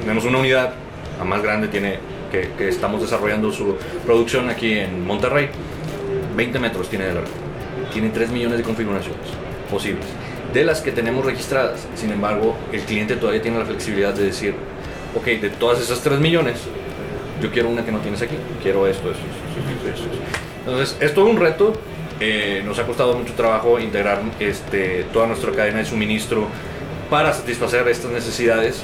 tenemos 0.00 0.24
una 0.24 0.38
unidad, 0.38 0.74
la 1.18 1.24
más 1.24 1.42
grande 1.42 1.66
tiene, 1.68 1.98
que, 2.30 2.50
que 2.56 2.68
estamos 2.68 3.00
desarrollando 3.00 3.50
su 3.50 3.76
producción 4.06 4.48
aquí 4.48 4.78
en 4.78 5.04
Monterrey. 5.04 5.48
20 6.34 6.58
metros 6.58 6.88
tiene 6.88 7.06
de 7.06 7.14
largo. 7.14 7.30
Tiene 7.92 8.10
3 8.10 8.30
millones 8.30 8.58
de 8.58 8.64
configuraciones 8.64 9.20
posibles. 9.70 10.04
De 10.52 10.64
las 10.64 10.80
que 10.80 10.92
tenemos 10.92 11.24
registradas, 11.24 11.86
sin 11.94 12.10
embargo, 12.10 12.56
el 12.72 12.80
cliente 12.82 13.16
todavía 13.16 13.40
tiene 13.40 13.58
la 13.58 13.64
flexibilidad 13.64 14.12
de 14.14 14.24
decir, 14.24 14.54
ok, 15.16 15.24
de 15.24 15.50
todas 15.50 15.80
esas 15.80 16.00
3 16.00 16.20
millones, 16.20 16.58
yo 17.40 17.50
quiero 17.50 17.68
una 17.68 17.84
que 17.84 17.90
no 17.92 17.98
tienes 17.98 18.20
aquí, 18.22 18.36
quiero 18.62 18.86
esto, 18.86 19.10
esto, 19.10 19.22
esto, 19.22 19.88
esto. 19.88 20.08
Entonces, 20.66 20.96
es 21.00 21.14
todo 21.14 21.26
un 21.26 21.38
reto. 21.38 21.72
eh, 22.20 22.62
nos 22.64 22.78
ha 22.78 22.86
costado 22.86 23.14
mucho 23.18 23.32
trabajo 23.34 23.80
integrar 23.80 24.20
este, 24.38 25.04
toda 25.12 25.26
nuestra 25.26 25.50
cadena 25.52 25.78
de 25.78 25.84
suministro 25.84 26.46
para 27.10 27.32
satisfacer 27.32 27.86
estas 27.88 28.10
necesidades, 28.12 28.82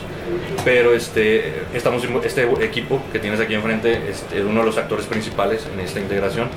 pero 0.65 0.93
este, 0.93 1.63
estamos, 1.73 2.03
este 2.25 2.43
equipo 2.65 3.01
que 3.13 3.19
tienes 3.21 3.39
aquí 3.41 3.55
enfrente 3.55 4.11
este, 4.11 4.39
es 4.39 4.45
uno 4.45 4.61
de 4.61 4.67
los 4.67 4.77
actores 4.77 5.07
principales 5.07 5.67
en 5.73 5.81
esta 5.81 6.01
integración. 6.01 6.49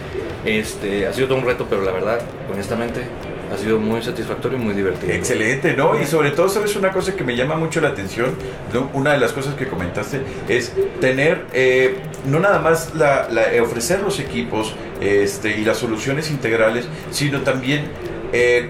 Este, 0.45 1.08
ha 1.08 1.13
sido 1.13 1.27
todo 1.27 1.38
un 1.39 1.45
reto, 1.45 1.67
pero 1.69 1.84
la 1.84 1.91
verdad, 1.91 2.19
honestamente, 2.51 3.01
ha 3.54 3.58
sido 3.58 3.80
muy 3.80 4.01
satisfactorio 4.01 4.58
y 4.58 4.62
muy 4.62 4.73
divertido. 4.73 5.12
Excelente, 5.13 5.73
¿no? 5.75 5.99
Y 6.01 6.06
sobre 6.06 6.32
todo, 6.32 6.47
¿sabes 6.49 6.75
una 6.75 6.91
cosa 6.91 7.15
que 7.15 7.23
me 7.23 7.36
llama 7.36 7.56
mucho 7.56 7.82
la 7.82 7.89
atención? 7.89 8.34
Una 8.93 9.12
de 9.13 9.19
las 9.19 9.34
cosas 9.34 9.56
que 9.56 9.67
comentaste 9.67 10.21
es 10.47 10.71
tener, 11.01 11.45
eh, 11.54 11.97
no 12.25 12.39
nada 12.39 12.60
más 12.60 12.95
la, 12.95 13.27
la- 13.30 13.54
eh, 13.54 13.62
ofrecer 13.62 13.99
los 14.01 14.19
equipos 14.19 14.73
este, 15.01 15.58
y 15.60 15.65
las 15.65 15.77
soluciones 15.77 16.32
integrales, 16.32 16.86
sino 17.12 17.41
también 17.41 17.84
eh, 18.34 18.69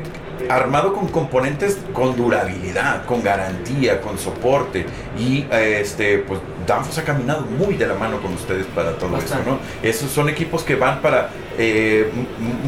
armado 0.49 0.93
con 0.93 1.07
componentes 1.09 1.77
con 1.93 2.15
durabilidad, 2.17 3.05
con 3.05 3.21
garantía, 3.23 4.01
con 4.01 4.17
soporte. 4.17 4.85
Y 5.17 5.45
eh, 5.51 5.77
este, 5.81 6.17
pues 6.17 6.39
Danfoss 6.71 6.97
ha 6.99 7.03
caminado 7.03 7.41
muy 7.41 7.75
de 7.75 7.85
la 7.87 7.95
mano 7.95 8.21
con 8.21 8.33
ustedes 8.33 8.65
para 8.67 8.93
todo 8.93 9.09
Bastante. 9.11 9.49
eso, 9.49 9.59
¿no? 9.83 9.87
Esos 9.89 10.09
son 10.11 10.29
equipos 10.29 10.63
que 10.63 10.75
van 10.75 11.01
para 11.01 11.29
eh, 11.57 12.09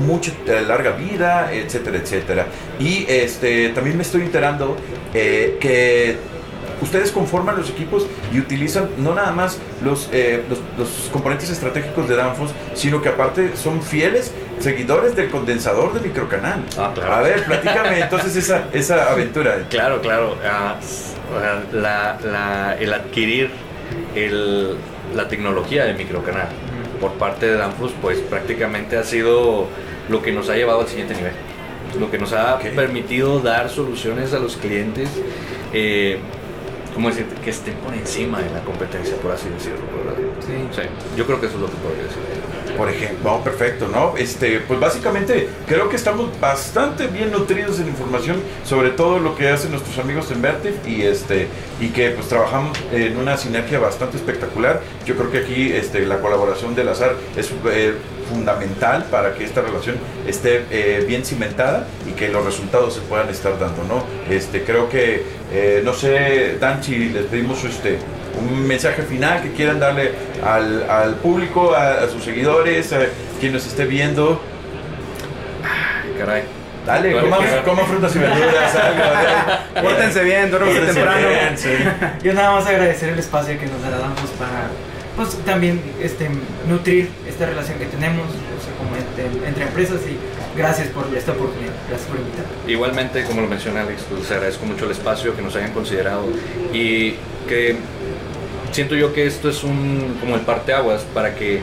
mucha 0.06 0.32
eh, 0.48 0.64
larga 0.68 0.92
vida, 0.92 1.52
etcétera, 1.54 1.98
etcétera. 1.98 2.46
Y 2.80 3.06
este, 3.08 3.70
también 3.70 3.96
me 3.98 4.04
estoy 4.04 4.22
enterando 4.22 4.76
eh, 5.14 5.58
que 5.62 6.18
ustedes 6.82 7.12
conforman 7.12 7.56
los 7.56 7.70
equipos 7.70 8.08
y 8.34 8.40
utilizan 8.40 8.90
no 8.98 9.14
nada 9.16 9.32
más 9.32 9.58
los, 9.84 10.10
eh, 10.12 10.44
los, 10.50 10.60
los 10.78 11.10
componentes 11.14 11.50
estratégicos 11.50 12.10
de 12.10 12.16
Danfoss, 12.18 12.52
sino 12.74 13.02
que 13.02 13.08
aparte 13.10 13.56
son 13.56 13.82
fieles 13.82 14.32
seguidores 14.60 15.16
del 15.16 15.30
condensador 15.30 15.94
de 15.94 16.02
microcanal. 16.02 16.64
Ah, 16.78 16.92
claro. 16.94 17.14
A 17.14 17.22
ver, 17.22 17.46
platícame 17.46 18.00
entonces 18.02 18.36
esa, 18.36 18.66
esa 18.74 19.12
aventura. 19.12 19.66
Claro, 19.70 20.02
claro. 20.02 20.36
ah, 20.46 20.76
la- 21.72 22.76
el 22.80 22.94
adquirir 22.94 23.50
el- 24.16 24.76
la 25.16 25.28
tecnología 25.28 25.86
de 25.86 25.94
microcanal 25.94 26.48
por 27.00 27.14
parte 27.14 27.48
de 27.48 27.56
Danfoss, 27.58 27.92
pues 28.02 28.20
prácticamente 28.20 28.98
ha 28.98 29.04
sido 29.04 29.68
lo 30.10 30.22
que 30.22 30.32
nos 30.32 30.50
ha 30.50 30.56
llevado 30.56 30.82
al 30.82 30.88
siguiente 30.88 31.16
nivel. 31.16 31.34
Lo 32.00 32.10
que 32.10 32.18
nos 32.18 32.34
ha 32.34 32.58
permitido 32.60 33.40
dar 33.40 33.70
soluciones 33.70 34.34
a 34.34 34.40
los 34.40 34.58
clientes, 34.58 35.10
eh, 35.74 36.18
¿cómo 36.94 37.10
decir? 37.10 37.26
Que 37.44 37.50
estén 37.52 37.76
por 37.76 37.94
encima 37.94 38.40
de 38.40 38.50
la 38.50 38.62
competencia, 38.62 39.16
por 39.18 39.32
así 39.32 39.50
decirlo. 39.50 39.80
Sí, 40.74 40.82
yo 41.18 41.26
creo 41.26 41.40
que 41.40 41.48
eso 41.48 41.56
es 41.56 41.62
lo 41.62 41.68
que 41.68 41.78
podría 41.78 42.04
decir. 42.04 42.20
Por 42.78 42.90
ejemplo, 42.90 43.42
perfecto, 43.44 43.88
¿no? 43.88 44.16
Este, 44.18 44.60
pues 44.60 44.80
básicamente 44.80 45.48
creo 45.68 45.90
que 45.90 45.96
estamos 45.96 46.30
bastante 46.40 47.08
bien 47.08 47.32
nutridos 47.32 47.80
en 47.80 47.88
información 47.88 48.38
sobre 48.64 48.90
todo 48.90 49.20
lo 49.20 49.36
que 49.36 49.50
hacen 49.50 49.72
nuestros 49.72 49.98
amigos 49.98 50.32
en 50.32 50.42
Vertiv 50.42 50.74
y 50.86 51.04
este 51.04 51.48
y 51.80 51.90
que 51.90 52.10
pues 52.12 52.28
trabajamos 52.28 52.78
en 52.92 53.18
una 53.18 53.38
sinergia 53.38 53.80
bastante 53.80 54.18
espectacular. 54.18 54.82
Yo 55.06 55.16
creo 55.16 55.32
que 55.32 55.40
aquí 55.40 55.72
este, 55.72 56.06
la 56.06 56.20
colaboración 56.20 56.76
del 56.76 56.90
azar 56.90 57.16
es 57.36 57.52
eh, 57.72 57.94
fundamental 58.30 59.06
para 59.06 59.36
que 59.36 59.44
esta 59.44 59.62
relación 59.62 59.96
esté 60.28 60.66
eh, 60.72 61.06
bien 61.08 61.26
cimentada 61.26 61.88
y 62.08 62.12
que 62.12 62.30
los 62.30 62.46
resultados 62.46 62.94
se 62.96 63.02
puedan 63.02 63.30
estar 63.30 63.60
dando, 63.60 63.84
¿no? 63.84 64.04
Este, 64.34 64.64
creo 64.64 64.90
que 64.90 65.24
eh, 65.52 65.82
no 65.84 65.94
sé, 65.94 66.58
Dan, 66.60 66.84
si 66.84 67.10
les 67.10 67.26
pedimos 67.26 67.64
este 67.64 68.00
un 68.40 68.68
mensaje 68.68 69.04
final 69.04 69.42
que 69.42 69.52
quieran 69.52 69.80
darle 69.80 70.12
al, 70.44 70.90
al 70.90 71.16
público, 71.16 71.74
a, 71.74 72.04
a 72.04 72.08
sus 72.10 72.24
seguidores, 72.24 72.92
a 72.94 73.00
quien 73.40 73.54
nos 73.54 73.66
esté 73.66 73.86
viendo. 73.86 74.42
Caray. 76.18 76.44
Dale, 76.86 77.14
coman, 77.14 77.40
coman 77.64 77.86
frutas 77.86 78.16
y 78.16 78.20
verduras, 78.20 78.76
algo. 78.76 79.04
Pórtense 79.88 80.24
bien, 80.24 80.52
duérmanse 80.52 80.82
temprano. 80.82 81.30
bien, 81.30 81.58
sí. 81.58 81.70
Yo 82.24 82.34
nada 82.34 82.52
más 82.52 82.66
agradecer 82.66 83.10
el 83.10 83.20
espacio 83.20 83.58
que 83.58 83.68
nos 83.68 83.82
damos 83.82 84.30
para 84.38 84.68
pues, 85.16 85.38
también 85.46 85.82
este, 86.02 86.30
nutrir 86.68 87.10
esta 87.28 87.46
relación 87.46 87.78
que 87.78 87.86
tenemos 87.86 88.26
o 88.26 88.64
sea, 88.64 88.74
como 88.78 88.96
entre, 88.98 89.48
entre 89.48 89.64
empresas 89.64 90.00
y 90.08 90.58
gracias 90.58 90.90
por 90.90 91.06
esta 91.16 91.32
oportunidad, 91.32 91.72
gracias 91.88 92.10
por 92.10 92.20
invitarme. 92.20 92.52
Igualmente, 92.68 93.24
como 93.24 93.42
lo 93.42 93.48
menciona 93.48 93.82
Alex, 93.82 94.04
pues, 94.10 94.30
agradezco 94.32 94.66
mucho 94.66 94.86
el 94.86 94.92
espacio 94.92 95.36
que 95.36 95.42
nos 95.42 95.56
hayan 95.56 95.72
considerado 95.72 96.26
y 96.74 97.16
que 97.48 97.78
siento 98.74 98.96
yo 98.96 99.14
que 99.14 99.26
esto 99.26 99.50
es 99.50 99.64
un 99.64 100.18
como 100.20 100.36
el 100.36 100.42
parteaguas 100.42 101.04
para 101.14 101.36
que 101.36 101.62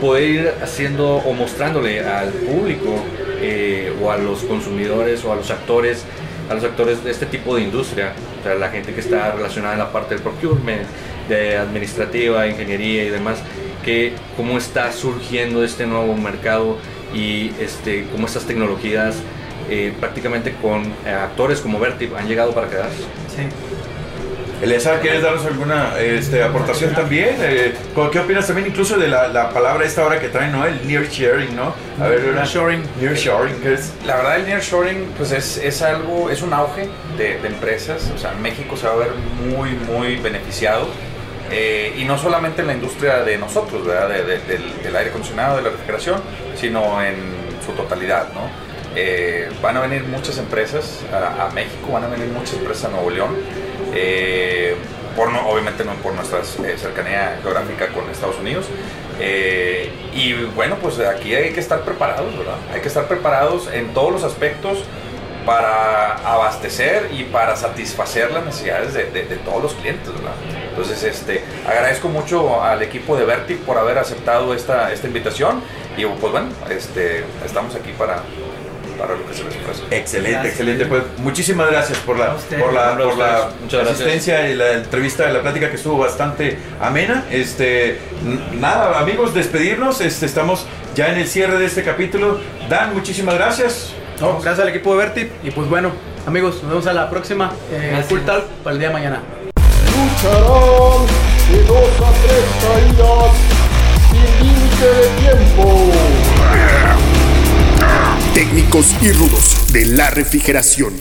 poder 0.00 0.22
ir 0.22 0.52
haciendo 0.62 1.16
o 1.16 1.34
mostrándole 1.34 2.00
al 2.00 2.30
público 2.30 2.94
eh, 3.40 3.92
o 4.02 4.10
a 4.10 4.16
los 4.16 4.44
consumidores 4.44 5.24
o 5.24 5.32
a 5.32 5.36
los 5.36 5.50
actores 5.50 6.04
a 6.48 6.54
los 6.54 6.64
actores 6.64 7.04
de 7.04 7.12
este 7.12 7.26
tipo 7.26 7.54
de 7.54 7.62
industria, 7.62 8.12
o 8.40 8.42
sea, 8.42 8.56
la 8.56 8.70
gente 8.70 8.92
que 8.92 8.98
está 8.98 9.30
relacionada 9.30 9.74
en 9.74 9.78
la 9.78 9.92
parte 9.92 10.14
del 10.14 10.22
procurement, 10.22 10.82
de 11.28 11.56
administrativa, 11.56 12.48
ingeniería 12.48 13.04
y 13.04 13.08
demás, 13.08 13.38
que 13.84 14.14
cómo 14.36 14.58
está 14.58 14.90
surgiendo 14.90 15.62
este 15.62 15.86
nuevo 15.86 16.12
mercado 16.16 16.76
y 17.14 17.52
este, 17.60 18.04
cómo 18.10 18.26
estas 18.26 18.46
tecnologías 18.46 19.14
eh, 19.68 19.92
prácticamente 20.00 20.52
con 20.60 20.82
eh, 21.06 21.10
actores 21.10 21.60
como 21.60 21.78
Vertiv 21.78 22.16
han 22.16 22.26
llegado 22.26 22.52
para 22.52 22.68
quedarse. 22.68 23.04
Eleazar, 24.62 25.00
¿quieres 25.00 25.22
darnos 25.22 25.46
alguna 25.46 25.98
este, 25.98 26.42
aportación 26.42 26.92
también? 26.94 27.36
Eh, 27.40 27.72
¿Qué 28.12 28.18
opinas 28.18 28.46
también 28.46 28.66
incluso 28.68 28.98
de 28.98 29.08
la, 29.08 29.28
la 29.28 29.48
palabra 29.50 29.86
esta 29.86 30.04
hora 30.04 30.20
que 30.20 30.28
traen, 30.28 30.52
¿no? 30.52 30.66
El 30.66 30.86
near 30.86 31.06
sharing, 31.08 31.56
¿no? 31.56 31.74
A 31.98 32.08
ver, 32.08 32.20
una- 32.24 32.32
Nearshoring. 32.42 32.82
Near 33.00 33.14
sharing, 33.14 33.54
¿qué 33.62 33.72
es? 33.74 33.92
La 34.04 34.16
verdad 34.16 34.36
el 34.36 34.46
nearshoring 34.46 35.14
pues 35.16 35.32
es, 35.32 35.56
es 35.56 35.80
algo, 35.80 36.28
es 36.28 36.42
un 36.42 36.52
auge 36.52 36.88
de, 37.16 37.38
de 37.38 37.48
empresas, 37.48 38.12
o 38.14 38.18
sea, 38.18 38.32
México 38.32 38.76
se 38.76 38.86
va 38.86 38.92
a 38.92 38.96
ver 38.96 39.10
muy, 39.48 39.70
muy 39.70 40.16
beneficiado. 40.16 40.88
eh, 41.50 41.94
y 41.98 42.04
no 42.04 42.16
solamente 42.18 42.60
en 42.60 42.66
la 42.68 42.74
industria 42.74 43.24
de 43.24 43.38
nosotros, 43.38 43.84
¿verdad? 43.86 44.08
De- 44.10 44.24
de- 44.24 44.38
del, 44.40 44.82
del 44.82 44.94
aire 44.96 45.08
acondicionado, 45.10 45.56
de 45.56 45.62
la 45.62 45.70
refrigeración, 45.70 46.20
sino 46.54 47.02
en 47.02 47.14
su 47.64 47.72
totalidad, 47.72 48.28
¿no? 48.34 48.42
Eh, 48.94 49.48
van 49.62 49.76
a 49.76 49.80
venir 49.80 50.04
muchas 50.04 50.36
empresas 50.38 51.00
a, 51.12 51.46
a 51.46 51.50
México, 51.50 51.92
van 51.92 52.04
a 52.04 52.08
venir 52.08 52.26
muchas 52.28 52.54
empresas 52.54 52.84
a 52.84 52.88
Nuevo 52.88 53.08
León, 53.10 53.30
eh, 53.94 54.76
por 55.16 55.32
no- 55.32 55.48
obviamente 55.48 55.84
no 55.84 55.92
por 55.94 56.14
nuestra 56.14 56.40
eh, 56.40 56.76
cercanía 56.78 57.38
geográfica 57.42 57.88
con 57.88 58.08
Estados 58.10 58.38
Unidos. 58.38 58.66
Eh, 59.20 59.90
y 60.14 60.32
bueno, 60.54 60.76
pues 60.80 60.98
aquí 61.00 61.34
hay 61.34 61.52
que 61.52 61.60
estar 61.60 61.82
preparados, 61.82 62.36
¿verdad? 62.38 62.56
Hay 62.72 62.80
que 62.80 62.88
estar 62.88 63.06
preparados 63.06 63.68
en 63.72 63.92
todos 63.92 64.12
los 64.12 64.24
aspectos 64.24 64.84
para 65.44 66.14
abastecer 66.16 67.08
y 67.12 67.24
para 67.24 67.56
satisfacer 67.56 68.30
las 68.30 68.44
necesidades 68.44 68.92
de, 68.94 69.02
todos 69.44 69.62
los 69.62 69.74
clientes, 69.74 70.12
¿verdad? 70.12 70.34
Entonces, 70.68 71.02
este, 71.02 71.42
agradezco 71.66 72.08
mucho 72.08 72.62
al 72.62 72.82
equipo 72.82 73.16
de 73.16 73.24
Vertic 73.24 73.58
por 73.60 73.78
haber 73.78 73.98
aceptado 73.98 74.54
esta, 74.54 74.92
esta 74.92 75.06
invitación 75.06 75.62
y 75.96 76.04
pues 76.04 76.32
bueno, 76.32 76.48
este, 76.70 77.24
estamos 77.44 77.74
aquí 77.74 77.92
para, 77.98 78.22
para 79.00 79.14
lo 79.16 79.26
que 79.26 79.34
se 79.34 79.44
les 79.44 79.56
ofrece. 79.56 79.82
Excelente, 79.90 80.30
Gracias. 80.32 80.52
excelente. 80.52 80.86
Pues 80.86 81.02
muchísimas 81.18 81.70
gracias 81.70 81.98
por 81.98 82.18
la, 82.18 82.36
por 82.36 82.72
la, 82.72 83.48
por 83.70 83.88
asistencia 83.88 84.48
y 84.50 84.54
la 84.54 84.72
entrevista, 84.72 85.26
la 85.30 85.40
plática 85.40 85.70
que 85.70 85.76
estuvo 85.76 85.96
bastante 85.98 86.58
amena. 86.80 87.24
Este, 87.30 87.98
nada, 88.60 88.98
amigos, 89.00 89.32
despedirnos. 89.32 90.00
Este, 90.02 90.26
estamos 90.26 90.66
ya 90.94 91.08
en 91.08 91.18
el 91.18 91.26
cierre 91.26 91.58
de 91.58 91.66
este 91.66 91.82
capítulo. 91.82 92.38
Dan, 92.68 92.92
muchísimas 92.94 93.34
gracias. 93.36 93.92
No, 94.20 94.34
gracias 94.34 94.60
al 94.60 94.68
equipo 94.68 94.92
de 94.92 94.98
Vertip. 94.98 95.30
Y 95.42 95.50
pues 95.50 95.66
bueno, 95.68 95.92
amigos, 96.26 96.62
nos 96.62 96.70
vemos 96.70 96.86
a 96.86 96.92
la 96.92 97.08
próxima. 97.08 97.52
Eh. 97.72 98.04
Full 98.06 98.20
Talk 98.20 98.44
para 98.62 98.74
el 98.74 98.78
día 98.80 98.88
de 98.88 98.94
mañana. 98.94 99.22
lucharán 99.86 101.06
de 101.50 101.62
dos 101.64 101.88
a 102.00 102.12
tres 102.22 102.44
caídas 102.60 103.32
sin 104.10 104.46
límite 104.46 104.86
de 104.86 105.06
tiempo. 105.20 105.90
Técnicos 108.40 108.96
y 109.02 109.12
rudos 109.12 109.70
de 109.70 109.84
la 109.84 110.08
refrigeración. 110.08 110.94